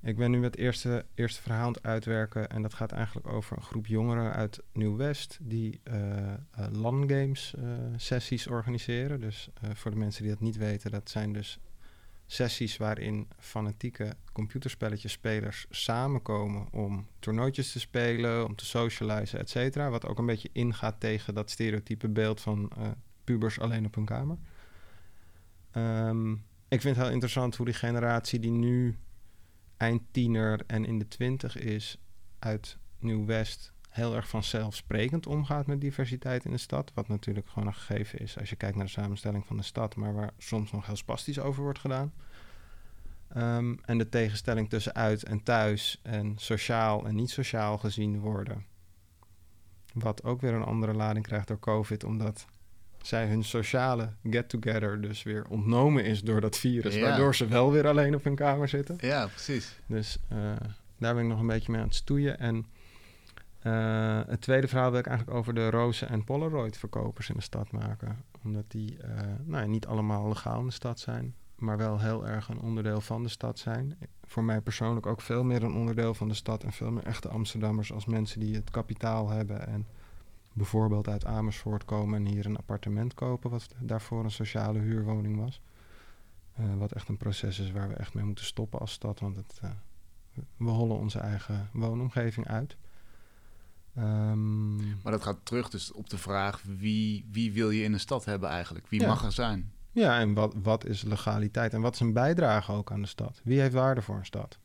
[0.01, 2.49] Ik ben nu het eerste, eerste verhaal aan het uitwerken.
[2.49, 5.37] En dat gaat eigenlijk over een groep jongeren uit Nieuw-West.
[5.41, 6.33] die uh, uh,
[6.71, 7.63] LAN-games uh,
[7.95, 9.19] sessies organiseren.
[9.19, 11.59] Dus voor de mensen die dat niet weten, dat zijn dus
[12.25, 19.89] sessies waarin fanatieke computerspelletjespelers samenkomen om toernooitjes te spelen, om te socializen, et cetera.
[19.89, 22.87] Wat ook een beetje ingaat tegen dat stereotype beeld van uh,
[23.23, 24.37] pubers alleen op hun kamer.
[25.71, 26.33] Um,
[26.67, 28.97] ik vind het heel interessant hoe die generatie die nu
[29.77, 31.97] eind tiener en in de twintig is
[32.39, 36.91] uit Nieuw-West heel erg vanzelfsprekend omgaat met diversiteit in de stad.
[36.93, 39.95] Wat natuurlijk gewoon een gegeven is als je kijkt naar de samenstelling van de stad,
[39.95, 42.13] maar waar soms nog heel spastisch over wordt gedaan.
[43.37, 48.65] Um, en de tegenstelling tussen uit en thuis en sociaal en niet sociaal gezien worden.
[49.93, 52.45] Wat ook weer een andere lading krijgt door COVID, omdat
[53.01, 57.87] zij hun sociale get-together dus weer ontnomen is door dat virus, waardoor ze wel weer
[57.87, 58.97] alleen op hun kamer zitten.
[58.99, 59.79] Ja, precies.
[59.87, 60.37] Dus uh,
[60.97, 62.39] daar ben ik nog een beetje mee aan het stoeien.
[62.39, 62.65] En
[63.65, 67.41] uh, het tweede verhaal wil ik eigenlijk over de rozen en Polaroid verkopers in de
[67.41, 68.23] stad maken.
[68.43, 72.47] Omdat die uh, nou, niet allemaal legaal in de stad zijn, maar wel heel erg
[72.47, 73.97] een onderdeel van de stad zijn.
[74.23, 77.29] Voor mij persoonlijk ook veel meer een onderdeel van de stad en veel meer echte
[77.29, 79.87] Amsterdammers als mensen die het kapitaal hebben en
[80.53, 85.61] bijvoorbeeld uit Amersfoort komen en hier een appartement kopen, wat daarvoor een sociale huurwoning was.
[86.59, 89.35] Uh, wat echt een proces is waar we echt mee moeten stoppen als stad, want
[89.35, 89.59] het,
[90.57, 92.77] we hollen onze eigen woonomgeving uit.
[93.97, 97.99] Um, maar dat gaat terug dus op de vraag wie, wie wil je in een
[97.99, 98.87] stad hebben eigenlijk?
[98.87, 99.71] Wie mag er zijn?
[99.91, 103.41] Ja, en wat, wat is legaliteit en wat is een bijdrage ook aan de stad?
[103.43, 104.59] Wie heeft waarde voor een stad?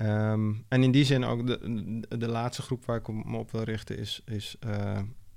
[0.00, 3.62] Um, en in die zin ook de, de, laatste groep waar ik me op wil
[3.62, 4.72] richten is, is uh,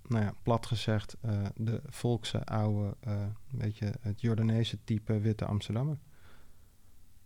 [0.08, 3.14] nou ja, plat gezegd, uh, de volkse oude, uh,
[3.52, 5.98] beetje het Jordaanese type witte Amsterdammer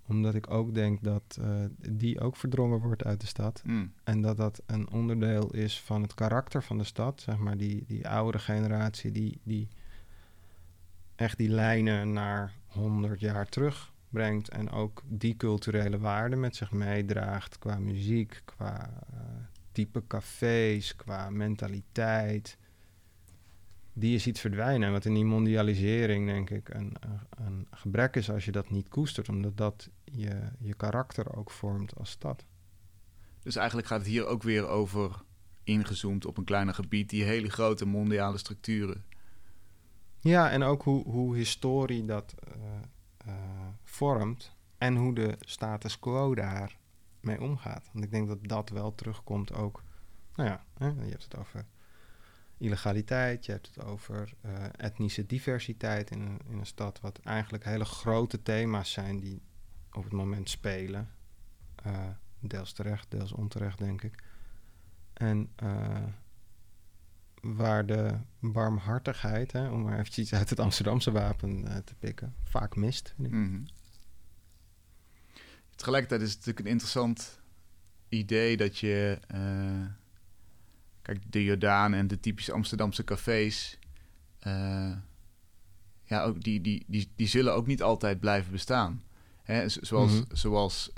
[0.10, 3.62] omdat ik ook denk dat uh, die ook verdrongen wordt uit de stad.
[3.66, 3.93] Mm.
[4.03, 7.22] En dat dat een onderdeel is van het karakter van de stad.
[7.22, 9.68] Zeg maar die, die oudere generatie die, die
[11.16, 14.49] echt die lijnen naar 100 jaar terug brengt.
[14.49, 17.60] En ook die culturele waarden met zich meedraagt.
[17.60, 19.20] Qua muziek, qua uh,
[19.72, 22.57] type cafés, qua mentaliteit
[23.99, 24.91] die je ziet verdwijnen.
[24.91, 26.95] Wat in die mondialisering, denk ik, een,
[27.30, 31.95] een gebrek is als je dat niet koestert, omdat dat je, je karakter ook vormt
[31.95, 32.45] als stad.
[33.41, 35.24] Dus eigenlijk gaat het hier ook weer over
[35.64, 39.05] ingezoomd op een kleiner gebied, die hele grote mondiale structuren.
[40.20, 42.64] Ja, en ook hoe, hoe historie dat uh,
[43.28, 43.34] uh,
[43.84, 46.78] vormt en hoe de status quo daar
[47.22, 47.89] mee omgaat.
[47.93, 49.84] Want ik denk dat dat wel terugkomt ook.
[50.36, 51.66] Nou ja, hè, je hebt het over
[52.57, 57.64] illegaliteit, je hebt het over uh, etnische diversiteit in een, in een stad, wat eigenlijk
[57.64, 59.41] hele grote thema's zijn die
[59.92, 61.10] op het moment spelen.
[61.88, 62.08] Uh,
[62.40, 64.24] deels terecht, deels onterecht, denk ik.
[65.14, 66.04] En uh,
[67.42, 72.36] waar de warmhartigheid, hè, om maar eventjes iets uit het Amsterdamse wapen uh, te pikken,
[72.44, 73.14] vaak mist.
[73.18, 73.66] Mm
[75.76, 77.40] Tegelijkertijd is het natuurlijk een interessant
[78.10, 79.20] idee dat je...
[81.02, 83.80] Kijk, de Jordaan en de typische Amsterdamse cafés...
[86.04, 89.04] Ja, ook die, die, die, die zullen ook niet altijd blijven bestaan.
[89.50, 90.91] Hè, zoals mm zoals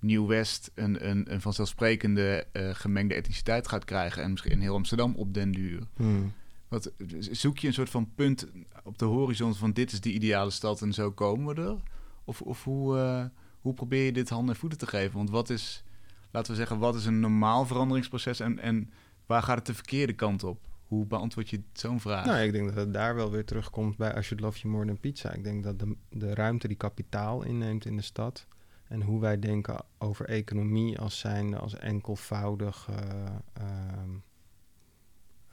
[0.00, 4.22] Nieuw-West een, een, een vanzelfsprekende uh, gemengde etniciteit gaat krijgen.
[4.22, 5.82] En misschien in heel Amsterdam op den duur.
[5.96, 6.32] Hmm.
[6.68, 6.92] Wat,
[7.30, 8.46] zoek je een soort van punt
[8.84, 11.76] op de horizon van dit is de ideale stad en zo komen we er?
[12.24, 13.24] Of, of hoe, uh,
[13.60, 15.16] hoe probeer je dit handen en voeten te geven?
[15.16, 15.84] Want wat is,
[16.30, 18.90] laten we zeggen, wat is een normaal veranderingsproces en, en
[19.26, 20.60] waar gaat het de verkeerde kant op?
[20.88, 22.24] Hoe beantwoord je zo'n vraag?
[22.24, 24.86] Nou, ik denk dat het daar wel weer terugkomt bij Als je love you more
[24.86, 25.32] than pizza.
[25.32, 28.46] Ik denk dat de, de ruimte die kapitaal inneemt in de stad
[28.88, 32.96] en hoe wij denken over economie als zijnde als enkelvoudig uh,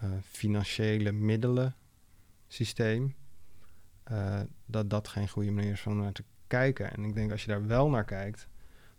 [0.04, 1.76] uh, financiële middelen
[2.48, 3.16] systeem.
[4.12, 6.92] Uh, dat dat geen goede manier is om naar te kijken.
[6.92, 8.48] En ik denk als je daar wel naar kijkt,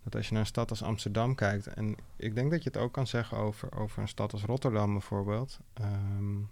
[0.09, 2.77] dat als je naar een stad als Amsterdam kijkt, en ik denk dat je het
[2.77, 5.59] ook kan zeggen over, over een stad als Rotterdam bijvoorbeeld.
[5.81, 6.49] Um,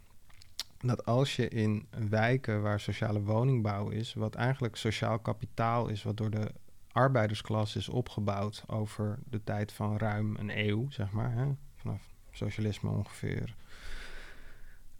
[0.80, 6.18] dat als je in wijken waar sociale woningbouw is, wat eigenlijk sociaal kapitaal is, wat
[6.18, 6.52] door de
[6.92, 11.32] arbeidersklasse is opgebouwd over de tijd van ruim een eeuw, zeg maar.
[11.32, 11.46] Hè?
[11.76, 13.56] Vanaf socialisme ongeveer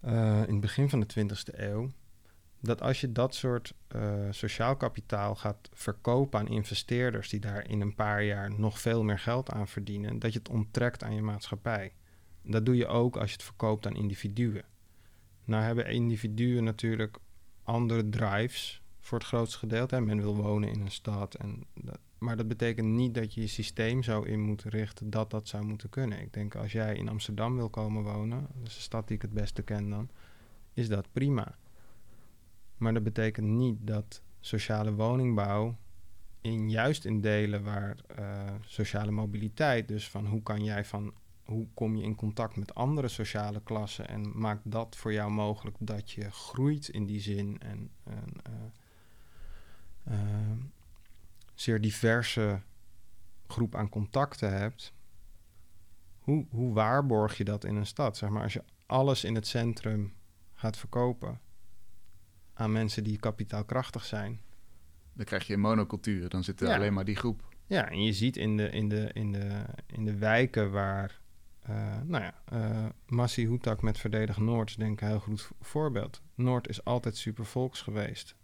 [0.04, 0.12] uh,
[0.46, 1.90] in het begin van de 20e eeuw.
[2.60, 7.80] Dat als je dat soort uh, sociaal kapitaal gaat verkopen aan investeerders die daar in
[7.80, 11.22] een paar jaar nog veel meer geld aan verdienen, dat je het onttrekt aan je
[11.22, 11.92] maatschappij.
[12.42, 14.64] Dat doe je ook als je het verkoopt aan individuen.
[15.44, 17.18] Nou hebben individuen natuurlijk
[17.62, 20.00] andere drives voor het grootste gedeelte.
[20.00, 21.34] Men wil wonen in een stad.
[21.34, 21.66] En
[22.18, 25.64] maar dat betekent niet dat je je systeem zo in moet richten dat dat zou
[25.64, 26.20] moeten kunnen.
[26.20, 29.22] Ik denk als jij in Amsterdam wil komen wonen, dat is de stad die ik
[29.22, 30.08] het beste ken dan,
[30.72, 31.56] is dat prima.
[32.76, 35.76] Maar dat betekent niet dat sociale woningbouw
[36.40, 41.14] in juist in delen waar uh, sociale mobiliteit, dus van hoe kan jij van
[41.44, 45.76] hoe kom je in contact met andere sociale klassen en maakt dat voor jou mogelijk
[45.80, 50.56] dat je groeit in die zin en, en uh, uh,
[51.54, 52.62] zeer diverse
[53.46, 54.92] groep aan contacten hebt,
[56.18, 58.16] hoe, hoe waarborg je dat in een stad?
[58.16, 60.14] Zeg maar, als je alles in het centrum
[60.54, 61.40] gaat verkopen
[62.56, 64.40] aan mensen die kapitaalkrachtig zijn.
[65.12, 67.48] Dan krijg je monocultuur, dan zit er alleen maar die groep.
[67.66, 71.20] Ja, en je ziet in de, in de, in de, in de wijken waar,
[71.70, 75.50] uh, nou ja, uh, Massi Hoetak met Verdedig Noord is denk ik een heel goed
[75.60, 76.22] voorbeeld.
[76.34, 78.36] Noord is altijd super volks geweest.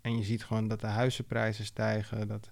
[0.00, 2.50] En je ziet gewoon dat de huizenprijzen stijgen, dat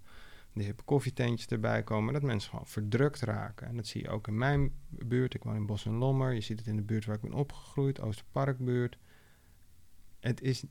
[0.53, 3.67] de hippe koffietentjes erbij komen, dat mensen gewoon verdrukt raken.
[3.67, 5.35] En dat zie je ook in mijn buurt.
[5.35, 6.33] Ik woon in Bos en Lommer.
[6.33, 8.99] Je ziet het in de buurt waar ik ben opgegroeid, Oosterparkbuurt.
[10.21, 10.65] Het is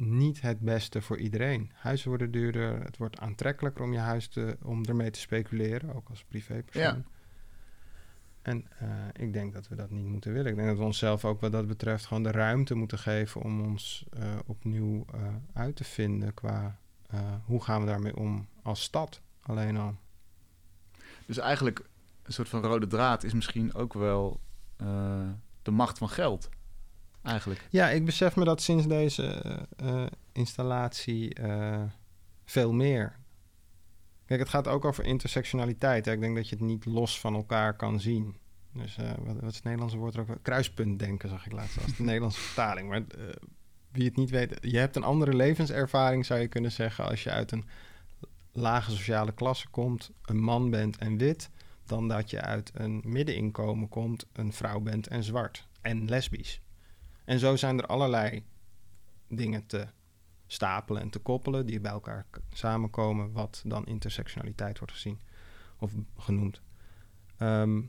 [0.00, 1.70] niet het beste voor iedereen.
[1.74, 6.08] Huizen worden duurder, het wordt aantrekkelijker om je huis te, om ermee te speculeren, ook
[6.08, 6.82] als privépersoon.
[6.82, 7.02] Ja.
[8.42, 10.50] En uh, ik denk dat we dat niet moeten willen.
[10.50, 13.60] Ik denk dat we onszelf ook wat dat betreft gewoon de ruimte moeten geven om
[13.60, 15.20] ons uh, opnieuw uh,
[15.52, 16.78] uit te vinden qua
[17.44, 19.96] hoe gaan we daarmee om als stad alleen al.
[21.26, 21.88] Dus eigenlijk
[22.22, 24.40] een soort van rode draad is misschien ook wel
[25.62, 26.48] de macht van geld.
[27.22, 27.66] Eigenlijk.
[27.70, 29.42] Ja, ik besef me dat sinds deze
[30.32, 31.36] installatie
[32.44, 33.18] veel meer.
[34.26, 36.04] Kijk, het gaat ook over intersectionaliteit.
[36.04, 36.12] Hè.
[36.12, 38.36] Ik denk dat je het niet los van elkaar kan zien.
[38.72, 40.38] Dus uh, wat, wat, is het Nederlandse woord er ook?
[40.42, 42.88] Kruispunt denken, zag ik laatst als de Nederlandse vertaling.
[42.88, 43.02] Maar
[43.92, 47.30] wie het niet weet, je hebt een andere levenservaring, zou je kunnen zeggen, als je
[47.30, 47.64] uit een
[48.52, 51.50] lage sociale klasse komt, een man bent en wit,
[51.86, 56.60] dan dat je uit een middeninkomen komt, een vrouw bent en zwart en lesbisch.
[57.30, 58.44] En zo zijn er allerlei
[59.28, 59.86] dingen te
[60.46, 65.20] stapelen en te koppelen, die bij elkaar samenkomen, wat dan intersectionaliteit wordt gezien
[65.78, 66.60] of genoemd.
[67.36, 67.82] Ehm,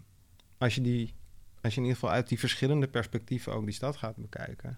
[0.58, 1.14] als, je die,
[1.62, 4.78] als je in ieder geval uit die verschillende perspectieven ook die stad gaat bekijken,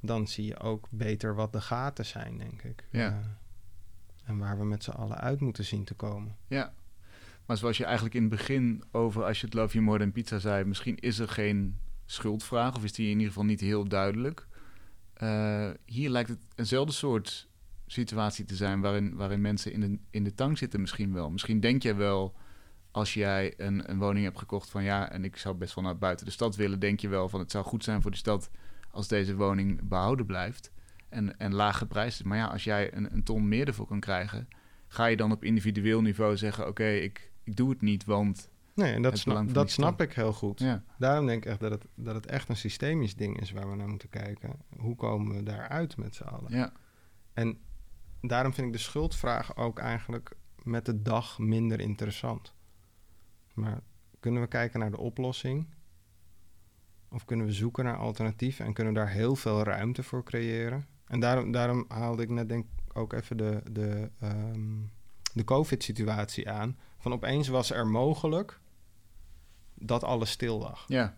[0.00, 2.84] dan zie je ook beter wat de gaten zijn, denk ik.
[2.90, 3.10] Ja.
[3.10, 3.26] Uh,
[4.24, 6.36] en waar we met z'n allen uit moeten zien te komen.
[6.46, 6.72] Ja,
[7.46, 10.12] maar zoals je eigenlijk in het begin over, als je het Love You More Than
[10.12, 11.78] Pizza zei, misschien is er geen
[12.10, 14.46] schuldvraag, of is die in ieder geval niet heel duidelijk.
[15.22, 17.48] Uh, hier lijkt het eenzelfde soort
[17.86, 21.30] situatie te zijn waarin, waarin mensen in de, in de tang zitten misschien wel.
[21.30, 22.34] Misschien denk je wel,
[22.90, 25.98] als jij een, een woning hebt gekocht van ja, en ik zou best wel naar
[25.98, 28.50] buiten de stad willen, denk je wel van het zou goed zijn voor de stad
[28.90, 30.72] als deze woning behouden blijft
[31.08, 32.28] en, en lage prijzen.
[32.28, 34.48] Maar ja, als jij een, een ton meer ervoor kan krijgen,
[34.88, 38.50] ga je dan op individueel niveau zeggen, oké, ik, ik doe het niet, want
[38.80, 40.58] Nee, en dat, snap, dat snap ik heel goed.
[40.58, 40.82] Ja.
[40.98, 43.76] Daarom denk ik echt dat het, dat het echt een systemisch ding is waar we
[43.76, 44.52] naar moeten kijken.
[44.76, 46.52] Hoe komen we daaruit met z'n allen?
[46.52, 46.72] Ja.
[47.32, 47.58] En
[48.20, 52.54] daarom vind ik de schuldvraag ook eigenlijk met de dag minder interessant.
[53.54, 53.80] Maar
[54.20, 55.66] kunnen we kijken naar de oplossing?
[57.10, 60.86] Of kunnen we zoeken naar alternatieven en kunnen we daar heel veel ruimte voor creëren?
[61.06, 64.78] En daarom, daarom haalde ik net denk ook even de, de, ehm,
[65.32, 66.78] de COVID-situatie aan.
[66.98, 68.59] Van opeens was er mogelijk
[69.80, 70.84] dat alles stil lag.
[70.86, 71.16] Ja.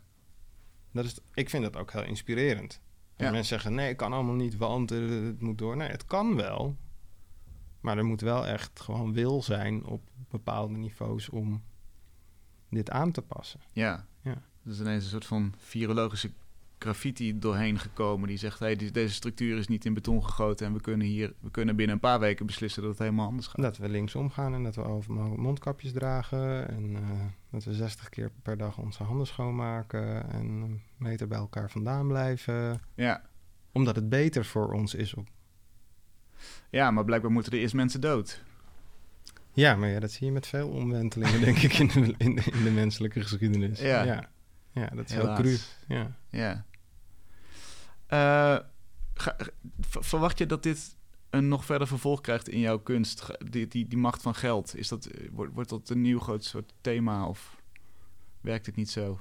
[0.93, 2.81] Dat is, ik vind dat ook heel inspirerend.
[3.17, 3.31] Ja.
[3.31, 5.77] Mensen zeggen, nee, ik kan allemaal niet, want het moet door.
[5.77, 6.77] Nee, het kan wel.
[7.81, 11.63] Maar er moet wel echt gewoon wil zijn op bepaalde niveaus om
[12.69, 13.61] dit aan te passen.
[13.73, 14.07] Ja.
[14.21, 14.43] ja.
[14.63, 16.31] Dus ineens een soort van virologische
[16.79, 20.81] graffiti doorheen gekomen die zegt: hey, deze structuur is niet in beton gegoten en we
[20.81, 23.63] kunnen hier we kunnen binnen een paar weken beslissen dat het helemaal anders gaat.
[23.63, 27.01] Dat we linksom gaan en dat we over mondkapjes dragen en uh,
[27.53, 32.09] dat we 60 keer per dag onze handen schoonmaken en een meter bij elkaar vandaan
[32.09, 32.81] blijven.
[32.95, 33.23] Ja.
[33.73, 35.15] Omdat het beter voor ons is.
[35.15, 35.29] Op...
[36.71, 38.43] Ja, maar blijkbaar moeten er eerst mensen dood.
[39.53, 42.35] Ja, maar ja, dat zie je met veel omwentelingen, denk ik, in de, in,
[42.65, 43.81] de, menselijke geschiedenis.
[43.81, 44.03] Ja.
[44.03, 44.29] ja.
[44.71, 45.57] ja dat is heel cru.
[45.87, 46.17] Ja.
[46.29, 46.65] ja.
[48.13, 48.59] Uh,
[49.81, 50.97] verwacht je dat dit
[51.33, 53.27] een nog verder vervolg krijgt in jouw kunst?
[53.51, 56.45] Die, die, die macht van geld, is dat, eh, wordt, wordt dat een nieuw groot
[56.45, 57.63] soort thema of
[58.41, 59.21] werkt het niet zo?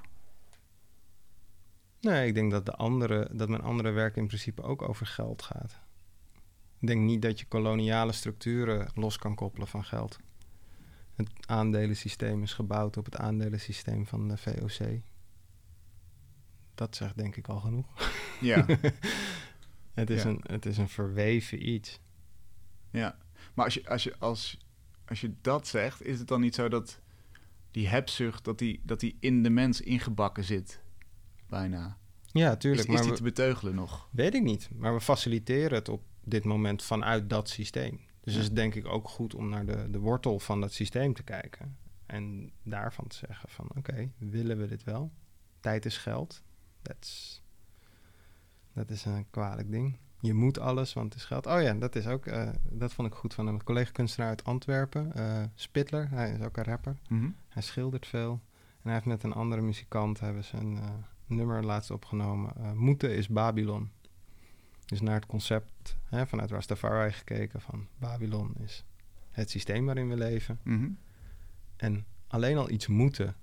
[1.99, 5.41] Nee, ik denk dat, de andere, dat mijn andere werk in principe ook over geld
[5.41, 5.79] gaat.
[6.79, 10.17] Ik denk niet dat je koloniale structuren los kan koppelen van geld.
[11.15, 15.01] Het aandelensysteem is gebouwd op het aandelensysteem van de VOC.
[16.75, 17.85] Dat zegt denk ik al genoeg.
[18.41, 18.65] Ja.
[19.93, 21.99] het, is Een, het is een verweven iets.
[22.91, 23.17] Ja,
[23.53, 24.57] maar als je, als, je, als,
[25.05, 26.99] als je dat zegt, is het dan niet zo dat
[27.71, 30.81] die hebzucht, dat die, dat die in de mens ingebakken zit?
[31.47, 31.97] Bijna.
[32.31, 32.87] Ja, tuurlijk.
[32.87, 34.09] Is, is die te beteugelen nog?
[34.11, 34.69] Weet ik niet.
[34.73, 37.99] Maar we faciliteren het op dit moment vanuit dat systeem.
[38.21, 41.13] Dus het is denk ik ook goed om naar de, de wortel van dat systeem
[41.13, 41.77] te kijken.
[42.05, 45.11] En daarvan te zeggen van oké, willen we dit wel?
[45.59, 46.43] Tijd is geld.
[46.81, 47.40] That's,
[48.73, 49.97] dat is een kwalijk ding.
[50.19, 51.45] Je moet alles, want het is geld.
[51.45, 55.11] Oh ja, dat is ook, uh, dat vond ik goed van een collega-kunstenaar uit Antwerpen,
[55.15, 56.09] uh, Spittler.
[56.09, 56.97] Hij is ook een rapper.
[57.07, 57.29] Mhm.
[57.49, 58.41] Hij schildert veel.
[58.51, 60.89] En hij heeft met een andere muzikant hebben ze een uh,
[61.25, 62.77] nummer laatst opgenomen.
[62.77, 63.91] Moeten is Babylon.
[64.85, 68.85] Dus naar het concept hè, vanuit Rastafari gekeken van Babylon is
[69.31, 70.59] het systeem waarin we leven.
[70.63, 70.89] Mhm.
[71.75, 73.35] En alleen al iets moeten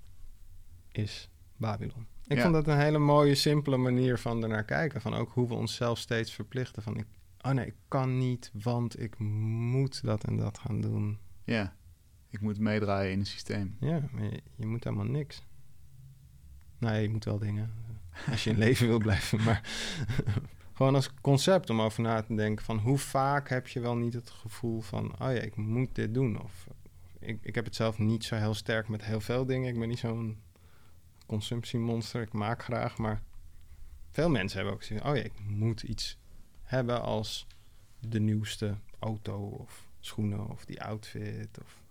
[0.91, 2.07] is Babylon.
[2.29, 5.01] Ik vond dat een hele mooie, simpele manier van ernaar kijken.
[5.01, 6.83] Van ook hoe we onszelf steeds verplichten.
[6.83, 7.05] Van, ik,
[7.41, 11.19] oh nee, ik kan niet, want ik moet dat en dat gaan doen.
[11.43, 11.75] Ja,
[12.29, 13.77] ik moet meedraaien in het systeem.
[13.79, 14.23] Ja, maar
[14.55, 15.45] je, moet helemaal niks.
[16.77, 17.73] Nou, je moet wel dingen.
[18.29, 19.69] Als je in leven wil blijven, maar
[20.73, 24.13] gewoon als concept om over na te denken van hoe vaak heb je wel niet
[24.13, 26.41] het gevoel van, oh ja, ik moet dit doen.
[26.41, 26.67] Of
[27.19, 29.73] ik, ik heb het zelf niet zo heel sterk met heel veel dingen.
[29.73, 30.37] Ik ben niet zo'n
[31.29, 32.21] consumptiemonster.
[32.21, 33.21] Ik maak graag, maar
[34.11, 36.17] veel mensen hebben ook gezien, oh ja, ik moet iets
[36.63, 37.47] hebben als
[37.99, 41.81] de nieuwste auto of schoenen of die outfit of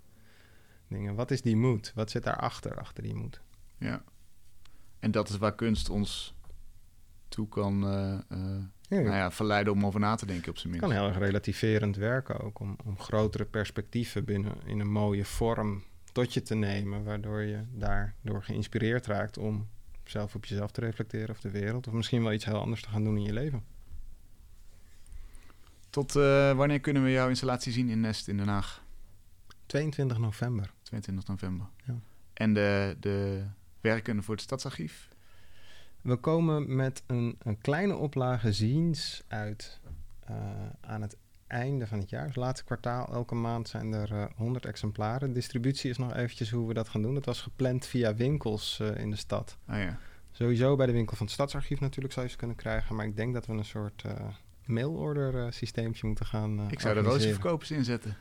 [0.89, 1.15] dingen.
[1.15, 1.93] Wat is die moed?
[1.95, 3.41] Wat zit daarachter, achter die moed?
[3.79, 4.03] Ja.
[4.99, 6.35] En dat is waar kunst ons
[7.29, 10.89] toe kan uh, uh, nou ja, verleiden om over na te denken op zijn minst.
[10.89, 15.83] kan heel erg relativerend werken ook, om, om grotere perspectieven binnen in een mooie vorm
[16.19, 19.69] tot je te nemen, waardoor je daardoor geïnspireerd raakt om
[20.05, 22.89] zelf op jezelf te reflecteren of de wereld, of misschien wel iets heel anders te
[22.89, 23.65] gaan doen in je leven.
[25.91, 28.85] Tot uh, wanneer kunnen we jouw installatie zien in Nest in Den Haag?
[29.67, 30.73] 22 november.
[30.83, 31.67] 22 november.
[31.87, 31.95] Ja.
[32.33, 33.45] En de, de
[33.81, 35.09] werken voor het Stadsarchief?
[36.01, 39.81] We komen met een, een kleine oplage ziens uit
[40.31, 40.37] uh,
[40.81, 41.17] aan het
[41.49, 45.33] einde van het jaar, dus laatste kwartaal, elke maand zijn er uh, eh, 100 exemplaren.
[45.33, 47.15] Distributie is nog eventjes hoe we dat gaan doen.
[47.15, 49.59] Dat was gepland via winkels uh, in de stad.
[49.69, 49.99] Oh ja.
[50.31, 52.97] Sowieso bij de winkel van het Stadsarchief natuurlijk zou je ze kunnen krijgen.
[52.97, 54.13] Maar ik denk dat we een soort uh,
[54.65, 58.17] mailorder systeempje moeten gaan Ik zou er roosjeverkopers in zetten.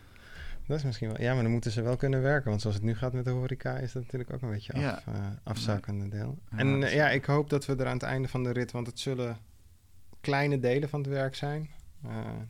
[0.67, 1.21] Dat is misschien wel...
[1.21, 2.49] Ja, maar dan moeten ze wel kunnen werken.
[2.49, 3.77] Want zoals het nu gaat met de horeca...
[3.77, 5.03] is dat natuurlijk ook een beetje af, ja.
[5.43, 6.37] afzakkende deel.
[6.49, 8.71] en ja, ik hoop dat we er aan het einde van de rit...
[8.71, 9.37] want het zullen
[10.21, 11.69] kleine delen van het werk zijn.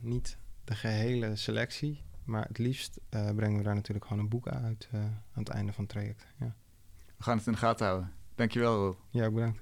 [0.00, 0.38] niet
[0.68, 2.02] de gehele selectie.
[2.24, 5.48] Maar het liefst uh, brengen we daar natuurlijk gewoon een boek uit uh, aan het
[5.48, 6.26] einde van het traject.
[6.38, 6.54] Ja.
[7.16, 8.12] We gaan het in de gaten houden.
[8.34, 8.96] Dankjewel, Roel.
[9.10, 9.60] Ja, bedankt.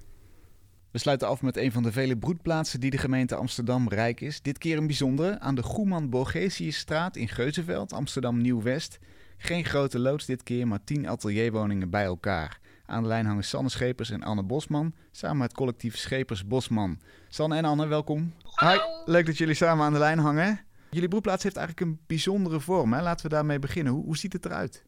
[0.91, 4.41] We sluiten af met een van de vele broedplaatsen die de gemeente Amsterdam rijk is.
[4.41, 8.99] Dit keer een bijzondere aan de Goeman Borgesiusstraat in Geuzenveld, Amsterdam Nieuw-West.
[9.37, 12.59] Geen grote loods dit keer, maar tien atelierwoningen bij elkaar.
[12.85, 16.99] Aan de lijn hangen Sanne Schepers en Anne Bosman, samen met collectief Schepers Bosman.
[17.27, 18.33] Sanne en Anne, welkom.
[18.43, 18.81] Hallo.
[19.05, 20.66] Hi, leuk dat jullie samen aan de lijn hangen.
[20.97, 22.93] Jullie broedplaats heeft eigenlijk een bijzondere vorm.
[22.93, 23.01] Hè?
[23.01, 23.93] Laten we daarmee beginnen.
[23.93, 24.85] Hoe, hoe ziet het eruit?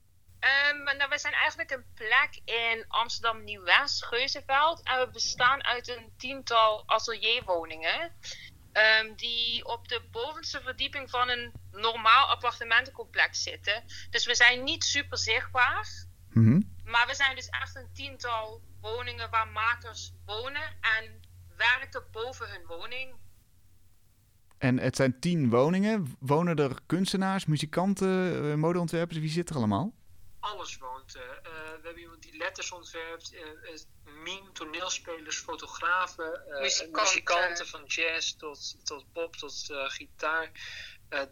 [0.71, 4.83] Um, nou, we zijn eigenlijk een plek in Amsterdam Nieuw-West, Geuzenveld.
[4.83, 8.11] En we bestaan uit een tiental atelierwoningen.
[8.73, 13.83] Um, die op de bovenste verdieping van een normaal appartementencomplex zitten.
[14.09, 15.87] Dus we zijn niet super zichtbaar.
[16.29, 21.19] Mm Maar we zijn dus echt een tiental woningen waar makers wonen en
[21.57, 23.15] werken boven hun woning.
[24.59, 26.15] En het zijn tien woningen.
[26.19, 29.19] Wonen er kunstenaars, muzikanten, uh, modeontwerpers?
[29.19, 29.93] Wie zit er allemaal?
[30.39, 31.15] Alles woont.
[31.15, 33.41] Uh, we hebben iemand die letters ontwerpt, uh,
[34.23, 37.01] meme, toneelspelers, fotografen, muzikanten.
[37.03, 37.67] muzikanten.
[37.67, 40.51] van jazz tot, tot pop, tot gitaar.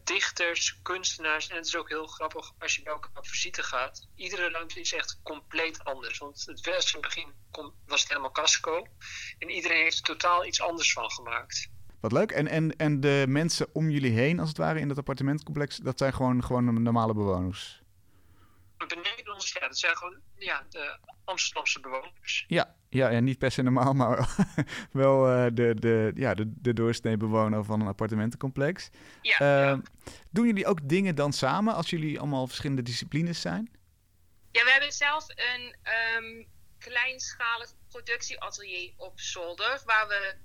[0.04, 1.48] dichters, kunstenaars.
[1.48, 4.08] En het is ook heel grappig als je bij elkaar op visite gaat.
[4.16, 6.18] Iedere ruimte is echt compleet anders.
[6.18, 7.34] Want het was in het begin
[7.86, 8.88] was het helemaal casco.
[9.40, 11.70] En iedereen heeft er totaal iets anders van gemaakt.
[12.00, 12.32] Wat leuk.
[12.32, 15.98] En, en, en de mensen om jullie heen, als het ware, in dat appartementcomplex, dat
[15.98, 17.82] zijn gewoon, gewoon normale bewoners?
[18.78, 22.46] Beneden ons, ja, dat zijn gewoon ja, de Amsterdamse bewoners.
[22.48, 24.36] Ja, ja, ja niet per se normaal, maar
[24.92, 28.90] wel uh, de, de, ja, de, de doorsnee bewoner van een appartementencomplex.
[29.22, 29.82] Ja, uh, ja,
[30.30, 33.72] Doen jullie ook dingen dan samen als jullie allemaal verschillende disciplines zijn?
[34.52, 35.76] Ja, we hebben zelf een
[36.24, 40.36] um, kleinschalig productieatelier op zolder, waar we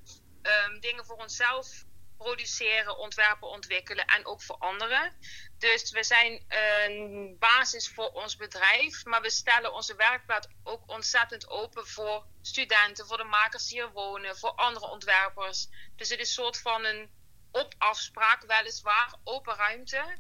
[0.43, 1.85] um, dingen voor onszelf
[2.17, 5.17] produceren, ontwerpen, ontwikkelen en ook voor anderen.
[5.59, 11.49] Dus we zijn een basis voor ons bedrijf, maar we stellen onze werkplaats ook ontzettend
[11.49, 15.69] open voor studenten, voor de makers die hier wonen, voor andere ontwerpers.
[15.97, 17.11] Dus het is een soort van een
[17.51, 20.17] op afspraak, weliswaar, open ruimte.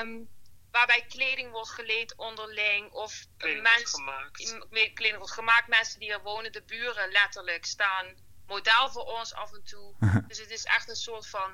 [0.00, 0.28] Um,
[0.70, 3.26] waarbij kleding wordt geleend onderling of
[3.62, 4.30] mensen,
[4.72, 8.16] kleding wordt gemaakt, mensen die hier wonen, de buren letterlijk staan
[8.52, 9.94] modaal voor ons af en toe.
[10.28, 11.50] dus het is echt een soort van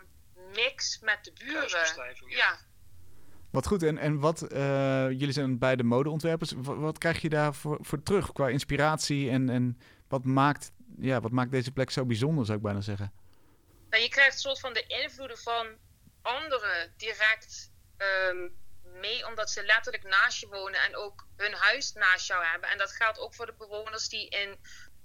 [0.55, 2.27] mix met de buren.
[2.29, 2.59] Ja.
[3.51, 3.83] Wat goed.
[3.83, 4.59] En, en wat, uh,
[5.11, 6.53] jullie zijn beide modeontwerpers.
[6.57, 9.31] Wat, wat krijg je daar voor, voor terug qua inspiratie?
[9.31, 13.13] En, en wat, maakt, ja, wat maakt deze plek zo bijzonder, zou ik bijna zeggen?
[13.91, 15.67] Nou, je krijgt een soort van de invloeden van
[16.23, 17.71] anderen direct
[18.31, 18.57] um,
[19.01, 22.71] mee, omdat ze letterlijk naast je wonen en ook hun huis naast jou hebben.
[22.71, 24.59] En dat geldt ook voor de bewoners die in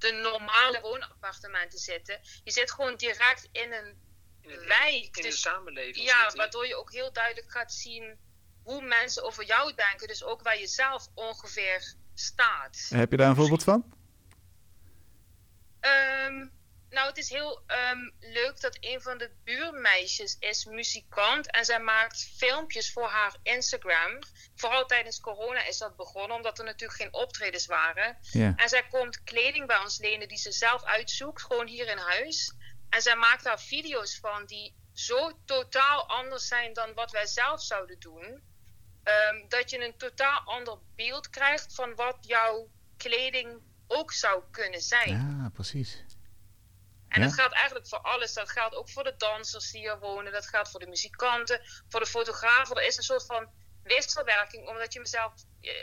[0.03, 2.19] de normale woonappartementen zitten.
[2.43, 4.01] Je zit gewoon direct in een
[4.41, 5.17] in wijk.
[5.17, 6.05] In dus, de samenleving.
[6.05, 8.17] Ja, waardoor je ook heel duidelijk gaat zien
[8.63, 10.07] hoe mensen over jou denken.
[10.07, 12.87] Dus ook waar je zelf ongeveer staat.
[12.89, 13.93] Heb je daar een voorbeeld van?
[15.81, 16.51] Um,
[16.93, 21.79] nou, het is heel um, leuk dat een van de buurmeisjes is muzikant en zij
[21.79, 24.19] maakt filmpjes voor haar Instagram.
[24.55, 28.17] Vooral tijdens corona is dat begonnen, omdat er natuurlijk geen optredens waren.
[28.21, 28.53] Yeah.
[28.55, 32.53] En zij komt kleding bij ons lenen die ze zelf uitzoekt, gewoon hier in huis.
[32.89, 37.61] En zij maakt daar video's van die zo totaal anders zijn dan wat wij zelf
[37.61, 38.51] zouden doen.
[39.03, 44.81] Um, dat je een totaal ander beeld krijgt van wat jouw kleding ook zou kunnen
[44.81, 45.09] zijn.
[45.09, 46.03] Ja, precies.
[47.13, 47.27] En ja?
[47.27, 48.33] dat geldt eigenlijk voor alles.
[48.33, 50.31] Dat geldt ook voor de dansers die hier wonen.
[50.31, 52.75] Dat geldt voor de muzikanten, voor de fotografen.
[52.75, 53.49] Er is een soort van
[53.83, 55.33] wisselwerking, omdat je mezelf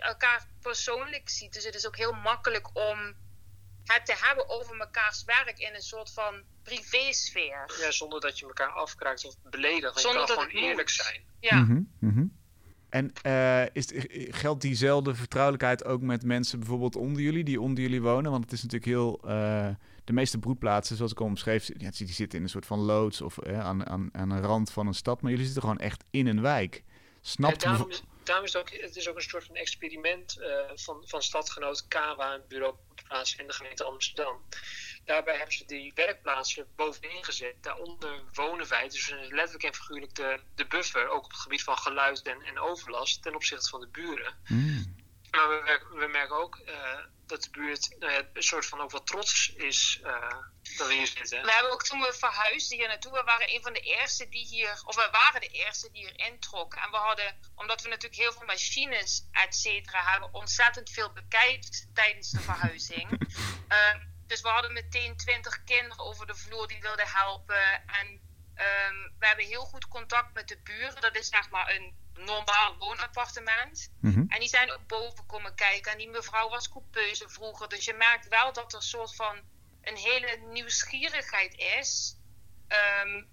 [0.00, 1.52] elkaar persoonlijk ziet.
[1.52, 3.14] Dus het is ook heel makkelijk om
[3.84, 7.70] het te hebben over mekaars werk in een soort van privésfeer.
[7.80, 10.00] Ja, zonder dat je elkaar afkraakt of beledigt.
[10.00, 11.24] Zonder je kan gewoon eerlijk zijn.
[11.40, 11.56] Ja.
[11.56, 12.39] Mm -hmm, mm -hmm.
[12.90, 13.88] En uh, is,
[14.30, 18.30] geldt diezelfde vertrouwelijkheid ook met mensen bijvoorbeeld onder jullie, die onder jullie wonen?
[18.30, 19.20] Want het is natuurlijk heel...
[19.24, 19.68] Uh,
[20.04, 23.20] de meeste broedplaatsen, zoals ik al omschreef, ja, die zitten in een soort van loods
[23.20, 25.20] of uh, aan, aan, aan een rand van een stad.
[25.20, 26.82] Maar jullie zitten gewoon echt in een wijk.
[27.20, 30.38] Snapt ja, daarom, is, daarom is het, ook, het is ook een soort van experiment
[30.74, 32.74] van, van stadgenoot Kawa, een bureau
[33.08, 34.36] plaats in de gemeente Amsterdam.
[35.10, 37.62] Daarbij hebben ze die werkplaatsen bovenin gezet.
[37.62, 41.78] Daaronder wonen wij, dus letterlijk en figuurlijk de, de buffer, ook op het gebied van
[41.78, 44.34] geluid en, en overlast ten opzichte van de buren.
[44.46, 44.96] Mm.
[45.30, 48.90] Maar we, we, merken ook uh, dat de buurt nou ja, een soort van ook
[48.90, 50.30] wat trots is uh,
[50.76, 51.42] dat we hier zitten.
[51.42, 54.46] We hebben ook toen we verhuisden hier naartoe, we waren een van de eerste die
[54.46, 56.82] hier, of we waren de eerste die hier introkken.
[56.82, 61.86] En we hadden, omdat we natuurlijk heel veel machines, et cetera, hebben, ontzettend veel bekijkt
[61.94, 63.10] tijdens de verhuizing.
[63.68, 63.94] uh,
[64.30, 67.86] dus we hadden meteen twintig kinderen over de vloer die wilden helpen.
[67.86, 68.06] En
[68.54, 71.00] um, we hebben heel goed contact met de buren.
[71.00, 73.92] Dat is zeg maar een normaal woonappartement.
[74.00, 74.24] Mm -hmm.
[74.28, 75.92] En die zijn ook boven komen kijken.
[75.92, 77.68] En die mevrouw was coupeuse vroeger.
[77.68, 79.40] Dus je merkt wel dat er een soort van
[79.82, 82.16] een hele nieuwsgierigheid is.
[83.02, 83.28] Um,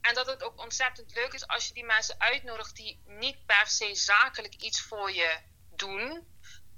[0.00, 3.66] en dat het ook ontzettend leuk is als je die mensen uitnodigt die niet per
[3.66, 5.38] se zakelijk iets voor je
[5.70, 6.26] doen.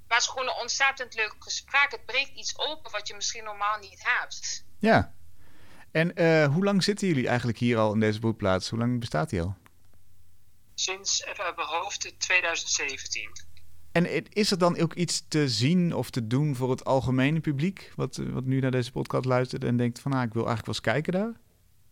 [0.09, 1.91] Maar het is gewoon een ontzettend leuk gesprek.
[1.91, 4.65] Het breekt iets open wat je misschien normaal niet hebt.
[4.79, 5.15] Ja.
[5.91, 8.69] En uh, hoe lang zitten jullie eigenlijk hier al in deze broedplaats?
[8.69, 9.57] Hoe lang bestaat die al?
[10.75, 13.31] Sinds, even uit mijn hoofd, 2017.
[13.93, 17.93] En is er dan ook iets te zien of te doen voor het algemene publiek?
[17.97, 20.13] Wat, wat nu naar deze podcast luistert en denkt van...
[20.13, 21.41] ah, ik wil eigenlijk wel eens kijken daar?